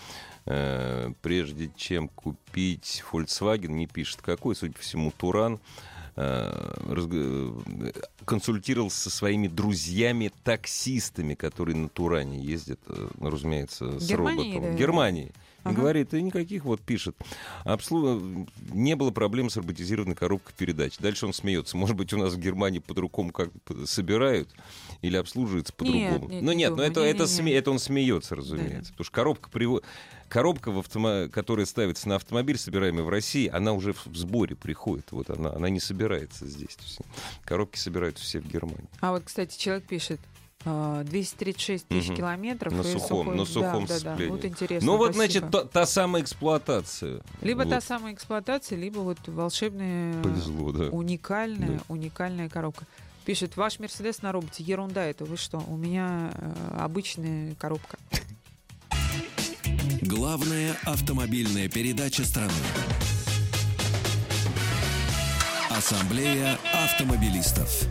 э, 0.46 1.12
прежде 1.22 1.70
чем 1.76 2.08
купить 2.08 3.02
Volkswagen, 3.10 3.68
не 3.68 3.86
пишет 3.86 4.22
какой, 4.22 4.54
судя 4.54 4.74
по 4.74 4.80
всему, 4.80 5.12
Туран, 5.16 5.60
Э, 6.16 6.50
консультировался 8.30 9.00
со 9.00 9.10
своими 9.10 9.48
друзьями-таксистами, 9.48 11.34
которые 11.34 11.76
на 11.76 11.88
Туране 11.88 12.38
ездят, 12.38 12.78
э, 12.86 13.08
ну, 13.18 13.28
разумеется, 13.28 13.98
с 13.98 14.06
Германии, 14.06 14.54
роботом. 14.54 14.76
В 14.76 14.78
Германии. 14.78 15.32
Ага. 15.64 15.72
И 15.72 15.76
говорит, 15.76 16.14
и 16.14 16.22
никаких 16.22 16.64
вот 16.64 16.80
пишет. 16.80 17.16
Обслуг... 17.64 18.22
Не 18.72 18.94
было 18.94 19.10
проблем 19.10 19.50
с 19.50 19.56
роботизированной 19.56 20.14
коробкой 20.14 20.54
передач. 20.56 20.96
Дальше 20.98 21.26
он 21.26 21.32
смеется. 21.32 21.76
Может 21.76 21.96
быть, 21.96 22.12
у 22.12 22.18
нас 22.18 22.34
в 22.34 22.38
Германии 22.38 22.78
по-другому 22.78 23.32
как 23.32 23.50
собирают 23.84 24.48
или 25.02 25.16
обслуживается 25.16 25.72
по-другому. 25.72 26.28
Нет, 26.28 26.30
нет, 26.30 26.42
ну 26.42 26.52
нет, 26.52 26.76
но 26.76 26.82
это, 26.84 27.00
это, 27.00 27.26
сме... 27.26 27.52
это 27.52 27.72
он 27.72 27.80
смеется, 27.80 28.36
разумеется. 28.36 28.92
Да. 28.92 28.92
Потому 28.92 29.04
что 29.04 29.12
коробка 29.12 29.50
приводит 29.50 29.84
коробка, 30.30 30.70
в 30.70 30.78
автомо... 30.78 31.28
которая 31.30 31.66
ставится 31.66 32.08
на 32.08 32.16
автомобиль, 32.16 32.56
собираемый 32.56 33.04
в 33.04 33.10
России, 33.10 33.48
она 33.48 33.74
уже 33.74 33.92
в 33.92 34.16
сборе 34.16 34.56
приходит. 34.56 35.10
Вот 35.10 35.28
она, 35.28 35.52
она 35.52 35.68
не 35.68 35.80
собирается 35.80 36.46
здесь. 36.46 36.78
Коробки 37.44 37.78
собираются 37.78 38.19
все 38.20 38.40
в 38.40 38.46
Германии. 38.46 38.88
А 39.00 39.12
вот, 39.12 39.24
кстати, 39.24 39.58
человек 39.58 39.84
пишет, 39.84 40.20
236 40.64 41.84
а, 41.84 41.88
тысяч 41.88 42.08
угу. 42.10 42.16
километров. 42.16 42.72
На 42.74 42.82
сухом, 42.82 43.00
сухой... 43.00 43.36
на 43.36 43.44
сухом 43.46 43.86
да, 43.86 44.00
да, 44.00 44.16
да. 44.16 44.28
Вот 44.28 44.44
интересно. 44.44 44.86
Ну 44.86 44.98
вот, 44.98 45.14
спасибо. 45.14 45.32
значит, 45.32 45.50
та, 45.50 45.64
та 45.64 45.86
самая 45.86 46.22
эксплуатация. 46.22 47.22
Либо 47.40 47.62
вот. 47.62 47.70
та 47.70 47.80
самая 47.80 48.12
эксплуатация, 48.12 48.76
либо 48.76 48.98
вот 48.98 49.18
волшебная, 49.26 50.22
Повезло, 50.22 50.72
да. 50.72 50.84
уникальная, 50.90 51.78
да. 51.78 51.80
уникальная 51.88 52.50
коробка. 52.50 52.86
Пишет, 53.24 53.56
ваш 53.56 53.78
Мерседес 53.78 54.22
на 54.22 54.32
роботе, 54.32 54.62
ерунда 54.62 55.04
это, 55.04 55.24
вы 55.24 55.36
что? 55.36 55.62
У 55.66 55.76
меня 55.76 56.30
э, 56.34 56.76
обычная 56.78 57.54
коробка. 57.54 57.96
Главная 60.02 60.76
автомобильная 60.84 61.68
передача 61.68 62.24
страны. 62.24 62.52
Ассамблея 65.70 66.58
автомобилистов. 66.74 67.86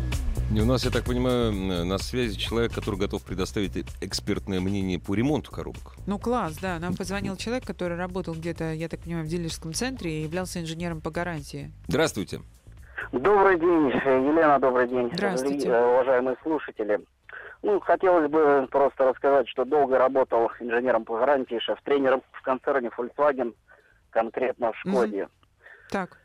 И 0.52 0.60
у 0.60 0.66
нас, 0.66 0.84
я 0.84 0.90
так 0.90 1.04
понимаю, 1.04 1.54
на 1.86 1.98
связи 2.00 2.36
человек, 2.36 2.74
который 2.74 3.00
готов 3.00 3.24
предоставить 3.24 3.86
экспертное 4.02 4.60
мнение 4.60 5.00
по 5.00 5.14
ремонту 5.14 5.52
коробок. 5.52 5.94
Ну, 6.08 6.18
класс, 6.18 6.58
да. 6.60 6.80
Нам 6.80 6.96
позвонил 6.96 7.36
человек, 7.36 7.66
который 7.66 7.98
работал 7.98 8.34
где-то, 8.34 8.74
я 8.74 8.90
так 8.90 9.02
понимаю, 9.02 9.26
в 9.26 9.28
дилерском 9.28 9.74
центре 9.74 10.22
и 10.22 10.24
являлся 10.24 10.60
инженером 10.60 11.02
по 11.02 11.12
гарантии. 11.12 11.72
Здравствуйте. 11.88 12.42
Добрый 13.12 13.60
день, 13.60 13.90
Елена, 13.90 14.60
добрый 14.60 14.88
день. 14.88 15.12
Здравствуйте. 15.14 15.70
Уважаемые 15.70 16.36
слушатели. 16.42 17.00
Ну, 17.62 17.80
хотелось 17.80 18.32
бы 18.32 18.68
просто 18.72 19.06
рассказать, 19.06 19.48
что 19.50 19.66
долго 19.66 20.00
работал 20.00 20.50
инженером 20.60 21.06
по 21.06 21.20
гарантии, 21.20 21.60
шеф-тренером 21.60 22.24
в 22.32 22.42
концерне 22.42 22.90
Volkswagen, 22.98 23.54
конкретно 24.10 24.72
в 24.72 24.78
Шкоде. 24.78 25.24
Mm-hmm. 25.24 25.90
Так. 25.92 26.18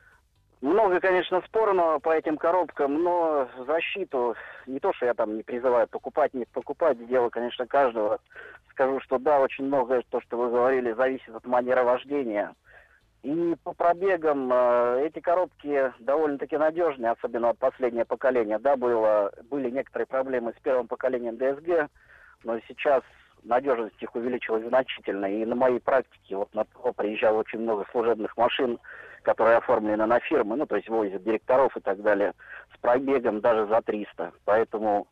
Много, 0.61 1.01
конечно, 1.01 1.43
спорного 1.43 1.99
по 1.99 2.11
этим 2.11 2.37
коробкам, 2.37 3.03
но 3.03 3.49
защиту, 3.67 4.35
не 4.67 4.81
то, 4.81 4.93
что 4.95 5.07
я 5.07 5.15
там 5.15 5.37
не 5.37 5.43
призываю 5.43 5.87
покупать, 5.89 6.33
не 6.33 6.47
покупать, 6.47 7.07
дело, 7.07 7.29
конечно, 7.29 7.67
каждого. 7.67 8.19
Скажу, 8.71 9.01
что 9.01 9.19
да, 9.19 9.41
очень 9.41 9.65
многое, 9.65 10.03
то, 10.09 10.21
что 10.21 10.37
вы 10.37 10.51
говорили, 10.51 10.93
зависит 10.93 11.35
от 11.35 11.47
манеры 11.47 11.85
вождения. 11.85 12.55
И 13.23 13.57
по 13.65 13.73
пробегам 13.73 14.51
э, 14.53 15.07
эти 15.07 15.21
коробки 15.21 15.93
довольно-таки 15.99 16.59
надежные, 16.59 17.13
особенно 17.13 17.51
от 17.51 17.59
последнего 17.59 18.05
поколения. 18.05 18.59
Да, 18.59 18.77
было, 18.77 19.33
были 19.51 19.71
некоторые 19.71 20.07
проблемы 20.07 20.53
с 20.53 20.63
первым 20.63 20.89
поколением 20.89 21.37
DSG, 21.37 21.89
но 22.45 22.61
сейчас 22.69 23.03
надежность 23.45 24.03
их 24.03 24.15
увеличилась 24.15 24.67
значительно. 24.67 25.27
И 25.27 25.45
на 25.45 25.55
моей 25.55 25.81
практике 25.81 26.37
вот 26.37 26.53
на 26.55 26.65
ТО 26.65 26.93
приезжало 26.93 27.39
очень 27.39 27.61
много 27.61 27.87
служебных 27.91 28.37
машин, 28.37 28.79
которые 29.23 29.57
оформлены 29.57 30.07
на 30.07 30.21
фирмы, 30.21 30.57
ну, 30.57 30.67
то 30.67 30.77
есть 30.77 30.89
возят 30.89 31.23
директоров 31.23 31.77
и 31.77 31.81
так 31.81 32.03
далее, 32.03 32.35
с 32.75 32.79
пробегом 32.81 33.41
даже 33.41 33.67
за 33.67 33.81
300. 33.81 34.33
Поэтому, 34.45 35.09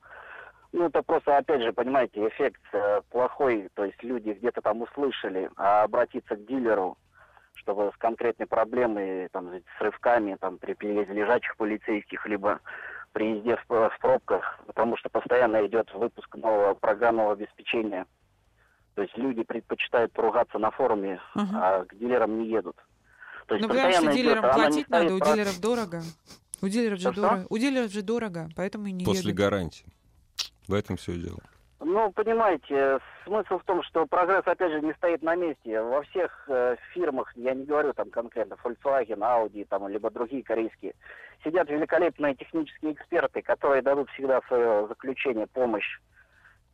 ну, 0.73 0.87
это 0.87 1.03
просто, 1.03 1.37
опять 1.37 1.62
же, 1.62 1.73
понимаете, 1.73 2.27
эффект 2.29 2.61
э, 2.73 3.01
плохой, 3.11 3.68
то 3.75 3.85
есть 3.85 4.03
люди 4.03 4.31
где-то 4.31 4.61
там 4.61 4.83
услышали, 4.83 5.51
а 5.57 5.85
обратиться 5.85 6.37
к 6.37 6.45
дилеру– 6.45 6.97
чтобы 7.55 7.92
с 7.95 7.99
конкретной 7.99 8.47
проблемой, 8.47 9.29
там, 9.29 9.51
с 9.55 9.81
рывками, 9.81 10.37
там, 10.40 10.59
при 10.59 10.75
переезде 10.75 11.12
лежачих 11.12 11.57
полицейских, 11.57 12.27
либо 12.27 12.61
при 13.12 13.37
езде 13.37 13.57
в, 13.57 13.68
в 13.68 13.99
пробках, 14.01 14.61
потому 14.66 14.97
что 14.97 15.09
постоянно 15.09 15.64
идет 15.66 15.92
выпуск 15.95 16.35
нового 16.37 16.75
программного 16.75 17.33
обеспечения. 17.33 18.07
То 18.94 19.02
есть 19.02 19.16
люди 19.16 19.42
предпочитают 19.42 20.12
поругаться 20.12 20.59
на 20.59 20.70
форуме, 20.70 21.20
uh-huh. 21.35 21.46
а 21.55 21.85
к 21.85 21.96
дилерам 21.96 22.38
не 22.38 22.48
едут. 22.48 22.76
То 23.46 23.55
есть 23.55 23.66
Но 23.66 23.74
потому 23.74 23.92
что 23.92 24.12
дилерам 24.12 24.44
идет, 24.44 24.55
платить 24.55 24.88
надо, 24.90 25.14
у 25.14 25.20
дилеров 25.20 25.61
дорого. 25.61 26.02
У 26.61 26.68
дилеров 26.68 26.98
же 27.00 27.12
дорого. 27.12 27.46
У 27.48 27.59
дилеров 27.59 27.90
же 27.90 28.02
дорого, 28.02 28.48
поэтому 28.55 28.87
и 28.87 28.92
не 28.92 29.05
После 29.05 29.31
едут. 29.31 29.37
гарантии. 29.37 29.87
В 30.68 30.74
этом 30.74 30.96
все 30.96 31.14
дело. 31.14 31.40
Ну, 31.85 32.12
понимаете, 32.12 33.00
смысл 33.24 33.59
в 33.59 33.64
том, 33.64 33.83
что 33.83 34.07
прогресс, 34.07 34.46
опять 34.46 34.70
же, 34.70 34.81
не 34.81 34.92
стоит 34.94 35.20
на 35.22 35.35
месте. 35.35 35.83
Во 35.83 36.02
всех 36.02 36.44
э, 36.46 36.76
фирмах, 36.92 37.33
я 37.35 37.55
не 37.55 37.64
говорю 37.64 37.92
там 37.92 38.09
конкретно, 38.11 38.57
Volkswagen, 38.62 39.18
Audi, 39.18 39.66
там, 39.68 39.88
либо 39.88 40.09
другие 40.11 40.44
корейские, 40.44 40.94
сидят 41.42 41.68
великолепные 41.68 42.37
технические 42.37 42.92
эксперты, 42.92 43.42
которые 43.42 43.83
дадут 43.83 44.09
всегда 44.11 44.40
свое 44.46 44.87
заключение, 44.87 45.48
помощь. 45.48 45.98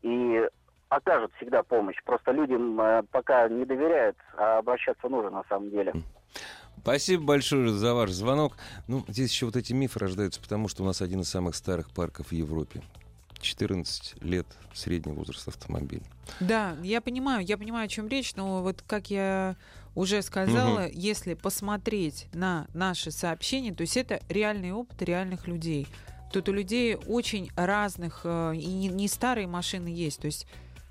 И 0.03 0.47
окажут 0.89 1.33
всегда 1.37 1.63
помощь. 1.63 1.97
Просто 2.05 2.33
людям 2.33 2.81
э, 2.81 3.03
пока 3.11 3.49
не 3.49 3.65
доверяют, 3.65 4.17
а 4.37 4.59
обращаться 4.59 5.09
нужно 5.09 5.31
на 5.31 5.45
самом 5.49 5.71
деле. 5.71 5.93
Спасибо 6.81 7.25
большое 7.25 7.71
за 7.71 7.95
ваш 7.95 8.11
звонок. 8.11 8.57
Ну, 8.87 9.05
здесь 9.09 9.31
еще 9.31 9.47
вот 9.47 9.57
эти 9.57 9.73
мифы 9.73 9.99
рождаются, 9.99 10.41
потому 10.41 10.69
что 10.69 10.83
у 10.83 10.87
нас 10.87 11.03
один 11.03 11.21
из 11.21 11.29
самых 11.29 11.55
старых 11.55 11.91
парков 11.91 12.29
в 12.29 12.33
Европе. 12.33 12.83
14 13.41 14.23
лет 14.23 14.47
средний 14.75 15.13
возраст 15.13 15.47
автомобиля. 15.49 16.03
Да, 16.41 16.77
я 16.83 17.01
понимаю, 17.01 17.45
я 17.45 17.57
понимаю, 17.57 17.87
о 17.87 17.89
чем 17.89 18.09
речь, 18.09 18.35
но 18.35 18.63
вот 18.63 18.83
как 18.87 19.11
я 19.11 19.57
уже 19.95 20.23
сказала, 20.23 20.87
угу. 20.87 20.91
если 20.93 21.35
посмотреть 21.35 22.27
на 22.33 22.67
наши 22.75 23.11
сообщения, 23.11 23.73
то 23.73 23.83
есть 23.83 23.97
это 23.97 24.21
реальный 24.29 24.73
опыт 24.73 25.03
реальных 25.03 25.47
людей. 25.47 25.87
Тут 26.33 26.49
у 26.49 26.53
людей 26.53 26.97
очень 27.07 27.51
разных, 27.57 28.21
э, 28.25 28.55
и 28.55 28.67
не, 28.67 28.89
не 28.89 29.09
старые 29.09 29.47
машины 29.47 29.89
есть, 29.89 30.21
то 30.21 30.27
есть 30.27 30.47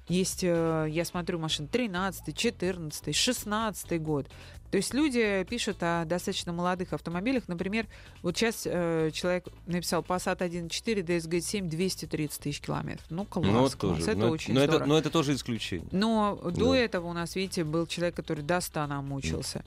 есть, 0.07 0.43
э, 0.43 0.87
я 0.89 1.05
смотрю, 1.05 1.39
машин 1.39 1.67
13, 1.67 2.35
14, 2.35 3.15
16 3.15 4.01
год. 4.01 4.29
То 4.71 4.77
есть 4.77 4.93
люди 4.93 5.45
пишут 5.49 5.77
о 5.81 6.03
достаточно 6.05 6.51
молодых 6.51 6.93
автомобилях. 6.93 7.43
Например, 7.47 7.87
вот 8.21 8.35
сейчас 8.35 8.63
э, 8.65 9.11
человек 9.13 9.45
написал 9.65 10.01
Passat 10.01 10.39
1.4 10.39 11.03
DSG 11.05 11.39
7 11.39 11.69
230 11.69 12.39
тысяч 12.41 12.59
километров. 12.59 13.05
Ну, 13.09 13.25
класс, 13.25 13.45
Ну, 13.47 13.59
вот 13.61 13.75
класс. 13.75 13.97
тоже. 13.99 14.11
Это 14.11 14.19
но, 14.19 14.29
очень 14.29 14.53
но 14.53 14.59
здорово. 14.61 14.75
это, 14.81 14.85
но 14.89 14.97
это 14.97 15.09
тоже 15.09 15.33
исключение. 15.35 15.87
Но 15.91 16.35
до 16.43 16.71
Да. 16.73 16.77
этого 16.77 17.07
у 17.07 17.13
нас, 17.13 17.35
видите, 17.35 17.63
был 17.63 17.87
человек, 17.87 18.15
который 18.15 18.43
до 18.43 18.59
100 18.59 18.87
намучился. 18.87 19.63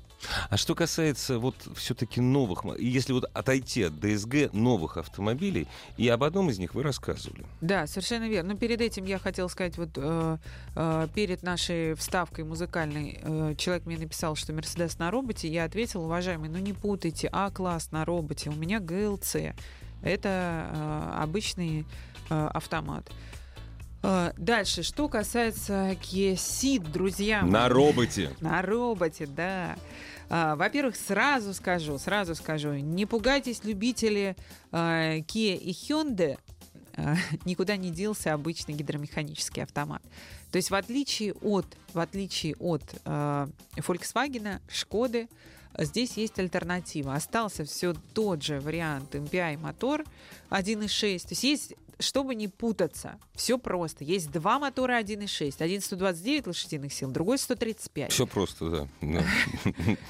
А 0.51 0.59
что 0.59 0.75
касается 0.75 1.39
вот 1.39 1.55
все-таки 1.77 2.21
новых, 2.21 2.65
если 2.79 3.15
вот 3.15 3.25
отойти 3.33 3.85
от 3.85 3.99
ДСГ 3.99 4.53
новых 4.53 4.99
автомобилей, 4.99 5.67
и 5.97 6.07
об 6.09 6.23
одном 6.25 6.51
из 6.51 6.59
них 6.59 6.75
вы 6.75 6.83
рассказывали. 6.83 7.47
Да, 7.63 7.87
совершенно 7.87 8.29
верно. 8.29 8.53
Но 8.53 8.59
перед 8.59 8.83
этим 8.83 9.07
я 9.07 9.19
хотела 9.19 9.49
сказать, 9.49 9.79
вот 9.79 9.91
э, 9.97 10.37
э, 10.77 11.09
перед 11.15 11.43
нашей 11.43 11.95
вставкой 11.95 12.45
музыкальной 12.45 13.19
э, 13.23 13.55
человек 13.57 13.87
мне 13.87 13.97
написал, 13.97 14.37
что 14.37 14.53
Мерседес 14.91 14.99
на 14.99 15.11
роботе. 15.11 15.49
Я 15.49 15.65
ответила, 15.65 16.05
уважаемый, 16.05 16.49
ну 16.49 16.59
не 16.59 16.73
путайте, 16.73 17.29
А-класс 17.33 17.93
на 17.93 18.05
роботе. 18.05 18.51
У 18.51 18.55
меня 18.55 18.81
ГЛЦ. 18.81 19.37
Это 20.03 20.69
э, 20.73 21.13
обычный 21.23 21.85
э, 22.31 22.47
автомат. 22.55 23.11
Э, 24.03 24.33
Дальше, 24.37 24.83
что 24.83 25.09
касается 25.09 25.93
Kia 25.93 26.35
Ceed, 26.35 26.91
друзья. 26.91 27.43
На 27.43 27.69
роботе. 27.69 28.31
На 28.41 28.63
роботе, 28.63 29.27
да. 29.27 29.77
А, 30.29 30.57
Во-первых, 30.57 30.97
сразу 30.97 31.55
скажу, 31.55 31.99
сразу 31.99 32.35
скажу, 32.35 32.75
не 32.75 33.07
пугайтесь, 33.07 33.65
любители 33.65 34.37
а, 34.73 35.19
Kia 35.19 35.57
и 35.57 35.71
Hyundai, 35.71 36.39
никуда 37.45 37.77
не 37.77 37.91
делся 37.91 38.33
обычный 38.33 38.75
гидромеханический 38.75 39.63
автомат. 39.63 40.03
То 40.51 40.57
есть 40.57 40.71
в 40.71 40.75
отличие 40.75 41.35
от, 41.35 41.67
в 41.93 41.99
отличие 41.99 42.57
от 42.57 42.83
а, 43.05 43.49
Volkswagen, 43.77 44.61
Шкоды, 44.69 45.29
здесь 45.79 46.17
есть 46.17 46.39
альтернатива. 46.39 47.15
Остался 47.15 47.65
все 47.65 47.95
тот 48.15 48.43
же 48.43 48.61
вариант 48.61 49.15
MPI 49.15 49.59
мотор 49.59 50.05
1.6. 50.51 51.21
То 51.23 51.29
есть 51.31 51.45
есть 51.45 51.75
чтобы 52.01 52.35
не 52.35 52.49
путаться, 52.49 53.19
все 53.35 53.59
просто. 53.59 54.05
Есть 54.05 54.31
два 54.31 54.59
мотора 54.59 55.01
1.6. 55.01 55.63
Один 55.63 55.81
129 55.81 56.47
лошадиных 56.47 56.93
сил, 56.93 57.11
другой 57.11 57.39
135. 57.39 58.11
Все 58.11 58.27
просто, 58.27 58.71
да. 58.71 58.89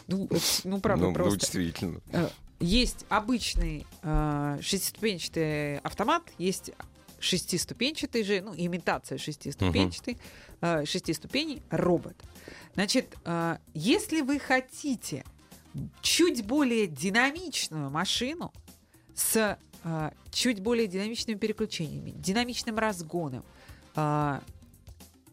Ну, 0.07 0.29
Ну, 0.65 0.81
правда, 0.81 1.07
ну, 1.07 1.13
просто. 1.13 1.41
действительно. 1.41 2.01
Э, 2.13 2.29
Есть 2.61 3.05
обычный 3.09 3.87
э, 4.03 4.59
шестиступенчатый 4.63 5.79
автомат, 5.79 6.23
есть 6.39 6.71
шестиступенчатый 7.21 8.25
же, 8.25 8.41
ну, 8.41 8.55
имитация 8.57 9.19
шестиступенчатый, 9.19 10.19
э, 10.61 10.85
шести 10.85 11.13
ступеней 11.13 11.63
робот. 11.71 12.17
Значит, 12.75 13.15
э, 13.25 13.59
если 13.75 14.23
вы 14.23 14.39
хотите 14.39 15.25
чуть 16.01 16.45
более 16.45 16.87
динамичную 16.87 17.91
машину 17.91 18.53
с 19.15 19.59
э, 19.85 20.11
чуть 20.33 20.61
более 20.61 20.87
динамичными 20.87 21.39
переключениями, 21.39 22.11
динамичным 22.11 22.79
разгоном, 22.79 23.45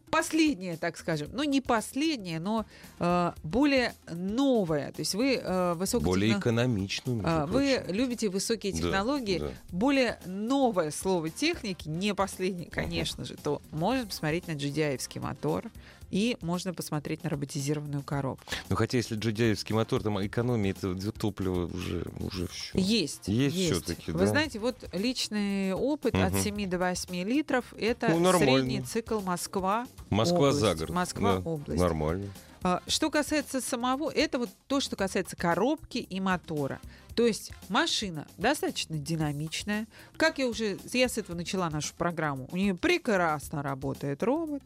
последнее, 0.10 0.78
так 0.78 0.98
скажем, 0.98 1.30
ну 1.34 1.44
не 1.44 1.62
последнее, 1.62 2.40
но 2.40 2.66
э, 3.00 3.32
более 3.44 3.94
новое, 4.10 4.92
то 4.92 5.00
есть 5.02 5.16
вы 5.16 5.36
э, 5.36 5.74
высокотехно- 5.74 6.00
Более 6.06 6.40
экономичную. 6.40 7.22
а, 7.24 7.46
Вы 7.46 7.84
любите 7.90 8.30
высокие 8.30 8.72
Да, 8.74 8.80
технологии, 8.80 9.40
да. 9.40 9.50
более 9.70 10.20
новое 10.26 10.92
слово 10.92 11.30
техники, 11.30 11.88
не 11.88 12.14
последнее, 12.14 12.70
конечно 12.70 13.26
же, 13.26 13.36
то 13.36 13.62
можно 13.72 14.06
посмотреть 14.06 14.48
на 14.48 14.52
GDI-евский 14.54 15.20
мотор 15.20 15.66
и 16.12 16.38
можно 16.42 16.74
посмотреть 16.74 17.24
на 17.24 17.30
роботизированную 17.30 18.04
коробку. 18.04 18.46
Ну, 18.70 18.76
хотя, 18.76 18.98
если 18.98 19.16
джедяевский 19.16 19.76
мотор, 19.76 20.02
там 20.04 20.26
экономия 20.26 20.72
этого 20.72 20.96
топлива 21.12 21.66
уже, 21.68 22.06
уже 22.20 22.48
все. 22.48 22.80
Есть. 22.80 23.28
Есть 23.28 23.56
всё-таки, 23.56 24.12
Вы 24.12 24.20
да. 24.20 24.28
знаете, 24.28 24.60
вот 24.60 24.78
личный 24.94 25.74
опыт 25.74 26.16
от 26.16 26.34
Мгм. 26.34 26.42
7 26.42 26.70
до 26.70 26.78
8 26.80 27.24
литров 27.24 27.66
это 27.78 28.10
Ну, 28.10 28.20
нормально. 28.20 28.54
средний 28.58 28.82
цикл 28.82 29.20
Москва. 29.22 29.88
Москва 30.10 30.38
область. 30.50 30.60
за 30.60 30.76
город. 30.76 30.90
Москва 30.92 31.34
Да, 31.36 31.50
область. 31.50 31.82
Нормально. 31.82 32.28
А, 32.64 32.82
Что 32.88 33.10
касается 33.12 33.62
самого, 33.62 34.10
это 34.10 34.40
вот 34.40 34.50
то, 34.68 34.80
что 34.80 34.96
касается 34.96 35.36
коробки 35.36 36.00
и 36.00 36.20
мотора. 36.20 36.80
То 37.16 37.26
есть 37.26 37.52
машина 37.70 38.28
достаточно 38.38 38.98
динамичная. 38.98 39.88
Как 40.18 40.38
я 40.38 40.48
уже, 40.48 40.78
я 40.94 41.08
с 41.10 41.18
этого 41.18 41.36
начала 41.36 41.70
нашу 41.70 41.94
программу, 41.96 42.48
у 42.52 42.58
нее 42.58 42.76
прекрасно 42.76 43.64
работает 43.64 44.22
робот. 44.24 44.62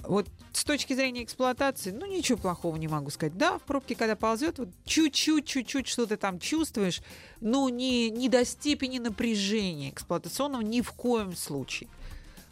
Вот 0.00 0.28
с 0.52 0.64
точки 0.64 0.94
зрения 0.94 1.22
эксплуатации, 1.22 1.90
ну 1.90 2.06
ничего 2.06 2.38
плохого 2.38 2.76
не 2.76 2.88
могу 2.88 3.10
сказать. 3.10 3.36
Да, 3.36 3.58
в 3.58 3.62
пробке, 3.62 3.94
когда 3.94 4.16
ползет, 4.16 4.58
вот 4.58 4.68
чуть-чуть, 4.84 5.46
чуть-чуть 5.46 5.86
что-то 5.86 6.16
там 6.16 6.38
чувствуешь, 6.38 7.02
но 7.40 7.68
не, 7.68 8.10
не 8.10 8.28
до 8.28 8.44
степени 8.44 8.98
напряжения 8.98 9.90
эксплуатационного 9.90 10.62
ни 10.62 10.80
в 10.80 10.92
коем 10.92 11.36
случае. 11.36 11.88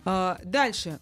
А, 0.05 0.39
дальше. 0.45 1.01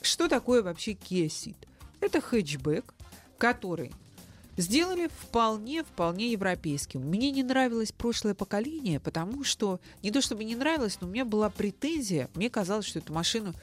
Что 0.00 0.28
такое 0.28 0.62
вообще 0.62 0.92
Kia? 0.92 1.56
Это 2.00 2.20
хэтчбэк, 2.20 2.94
который 3.36 3.92
сделали 4.56 5.08
вполне-вполне 5.08 6.32
европейским. 6.32 7.00
Мне 7.00 7.30
не 7.30 7.42
нравилось 7.42 7.92
прошлое 7.92 8.34
поколение, 8.34 9.00
потому 9.00 9.44
что, 9.44 9.80
не 10.02 10.10
то 10.10 10.20
чтобы 10.20 10.44
не 10.44 10.56
нравилось, 10.56 10.98
но 11.00 11.06
у 11.06 11.10
меня 11.10 11.24
была 11.24 11.48
претензия, 11.48 12.28
мне 12.34 12.50
казалось, 12.50 12.86
что 12.86 12.98
эту 12.98 13.12
машину 13.12 13.54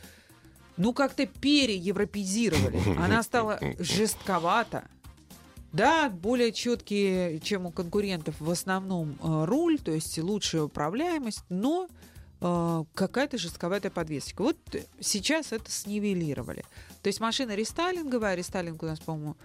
ну, 0.78 0.94
как-то 0.94 1.26
переевропезировали. 1.26 2.98
Она 2.98 3.24
стала 3.24 3.60
жестковата. 3.80 4.88
Да, 5.72 6.10
более 6.10 6.54
четкие, 6.54 7.42
чем 7.42 7.66
у 7.66 7.72
конкурентов, 7.72 8.40
в 8.40 8.50
основном 8.50 9.18
э, 9.22 9.44
руль, 9.46 9.78
то 9.78 9.92
есть 9.92 10.18
лучшая 10.18 10.64
управляемость, 10.64 11.44
но 11.50 11.90
э, 12.40 12.84
какая-то 12.94 13.38
жестковатая 13.38 13.92
подвесочка. 13.92 14.42
Вот 14.42 14.58
сейчас 15.02 15.52
это 15.52 15.70
снивелировали. 15.70 16.64
То 17.02 17.08
есть 17.08 17.20
машина 17.20 17.56
рестайлинговая, 17.56 18.36
рестайлинг 18.36 18.84
у 18.84 18.86
нас, 18.86 19.02
по-моему, 19.02 19.36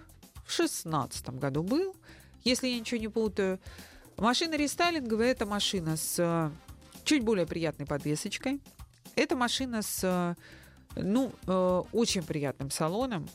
в 0.45 0.53
шестнадцатом 0.53 1.37
году 1.37 1.63
был, 1.63 1.97
если 2.45 2.67
я 2.67 2.79
ничего 2.79 3.01
не 3.01 3.09
путаю. 3.09 3.59
Машина 4.15 4.55
рестайлинговая– 4.55 5.31
это 5.33 5.45
машина 5.45 5.97
с 5.97 6.15
э, 6.17 6.49
чуть 7.03 7.23
более 7.23 7.45
приятной 7.45 7.85
подвесочкой. 7.85 8.61
Это 9.15 9.35
машина 9.35 9.81
с, 9.81 10.37
ну, 10.95 11.31
э, 11.47 11.83
очень 11.91 12.23
приятным 12.23 12.71
салоном. 12.71 13.27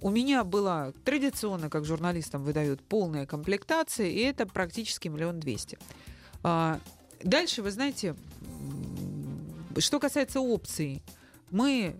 У 0.00 0.10
меня 0.10 0.42
была 0.44 0.92
традиционно, 1.04 1.70
как 1.70 1.84
журналистам 1.84 2.42
выдают, 2.42 2.82
полная 2.82 3.26
комплектация, 3.26 4.08
и 4.08 4.18
это 4.18 4.46
практически 4.46 5.08
миллион 5.08 5.38
двести. 5.38 5.78
А, 6.42 6.80
Дальше, 7.24 7.62
вы 7.62 7.70
знаете, 7.70 8.16
что 9.78 10.00
касается 10.00 10.40
опций, 10.40 11.02
мы 11.50 11.94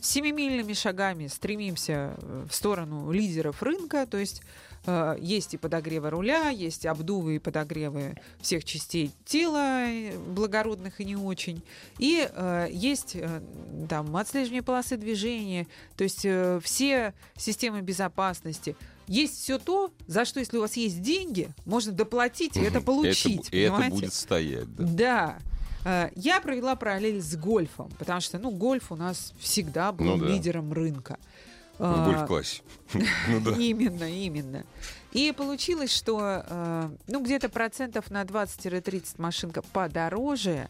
семимильными 0.00 0.72
шагами 0.72 1.26
стремимся 1.26 2.16
э, 2.16 2.46
в 2.48 2.54
сторону 2.54 3.10
лидеров 3.10 3.62
рынка, 3.62 4.06
то 4.06 4.18
есть 4.18 4.42
э, 4.86 5.16
есть 5.20 5.54
и 5.54 5.56
подогревы 5.56 6.10
руля, 6.10 6.50
есть 6.50 6.86
обдувы 6.86 7.36
и 7.36 7.38
подогревы 7.38 8.16
всех 8.40 8.64
частей 8.64 9.12
тела, 9.24 9.86
э, 9.86 10.16
благородных 10.18 11.00
и 11.00 11.04
не 11.04 11.16
очень, 11.16 11.62
и 11.98 12.28
э, 12.30 12.68
есть 12.70 13.16
э, 13.16 13.42
там 13.88 14.16
отслеживание 14.16 14.62
полосы 14.62 14.96
движения, 14.96 15.66
то 15.96 16.04
есть 16.04 16.24
э, 16.24 16.60
все 16.62 17.14
системы 17.36 17.80
безопасности. 17.80 18.76
Есть 19.08 19.40
все 19.40 19.60
то, 19.60 19.92
за 20.08 20.24
что, 20.24 20.40
если 20.40 20.56
у 20.56 20.62
вас 20.62 20.76
есть 20.76 21.00
деньги, 21.00 21.50
можно 21.64 21.92
доплатить 21.92 22.56
и 22.56 22.60
это 22.60 22.80
получить. 22.80 23.48
Это, 23.48 23.56
это 23.56 23.72
понимаете? 23.72 23.94
будет 23.94 24.14
стоять, 24.14 24.74
да. 24.74 24.84
Да. 24.84 25.38
Э, 25.86 26.10
Я 26.16 26.40
провела 26.40 26.74
параллель 26.74 27.20
с 27.22 27.36
гольфом, 27.36 27.90
потому 27.98 28.20
что, 28.20 28.38
ну, 28.38 28.50
гольф 28.50 28.90
у 28.90 28.96
нас 28.96 29.32
всегда 29.38 29.92
был 29.92 30.04
Ну 30.04 30.18
да. 30.18 30.26
лидером 30.26 30.72
рынка. 30.72 31.16
Гольф-классе. 31.78 32.62
Ну 33.28 33.40
да. 33.40 33.50
Именно, 33.52 34.10
именно. 34.10 34.64
И 35.12 35.32
получилось, 35.32 35.92
что 35.92 36.42
э, 36.48 36.90
ну 37.06 37.22
где-то 37.22 37.48
процентов 37.50 38.10
на 38.10 38.22
20-30 38.22 39.20
машинка 39.20 39.62
подороже, 39.62 40.68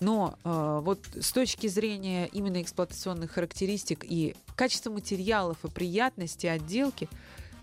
но 0.00 0.38
э, 0.44 0.80
вот 0.82 1.00
с 1.20 1.32
точки 1.32 1.66
зрения 1.66 2.26
именно 2.28 2.62
эксплуатационных 2.62 3.32
характеристик 3.32 4.04
и 4.04 4.34
качества 4.56 4.90
материалов 4.92 5.58
и 5.64 5.68
приятности 5.68 6.46
отделки, 6.46 7.08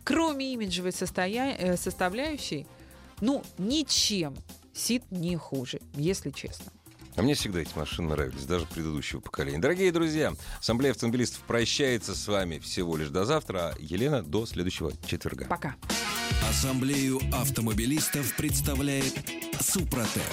кроме 0.04 0.54
имиджевой 0.54 0.92
состоя- 0.92 1.56
э, 1.58 1.78
составляющей, 1.78 2.68
ну 3.22 3.42
ничем 3.58 4.36
Сид 4.74 5.04
не 5.12 5.36
хуже, 5.38 5.80
если 5.96 6.30
честно. 6.32 6.72
А 7.16 7.22
мне 7.22 7.36
всегда 7.36 7.60
эти 7.60 7.78
машины 7.78 8.10
нравились, 8.10 8.46
даже 8.46 8.66
предыдущего 8.66 9.20
поколения. 9.20 9.60
Дорогие 9.60 9.92
друзья, 9.92 10.34
Ассамблея 10.60 10.92
автомобилистов 10.92 11.42
прощается 11.42 12.16
с 12.16 12.28
вами 12.28 12.60
всего 12.60 12.98
лишь 12.98 13.10
до 13.10 13.26
завтра. 13.26 13.60
а 13.60 13.76
Елена, 13.80 14.22
до 14.24 14.46
следующего 14.46 14.92
четверга. 15.06 15.46
Пока. 15.46 15.76
Ассамблею 16.50 17.20
автомобилистов 17.34 18.36
представляет 18.36 19.14
Супротек. 19.60 20.24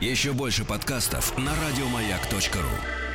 Еще 0.00 0.32
больше 0.32 0.64
подкастов 0.64 1.36
на 1.36 1.52
радиомаяк.ру. 1.54 3.09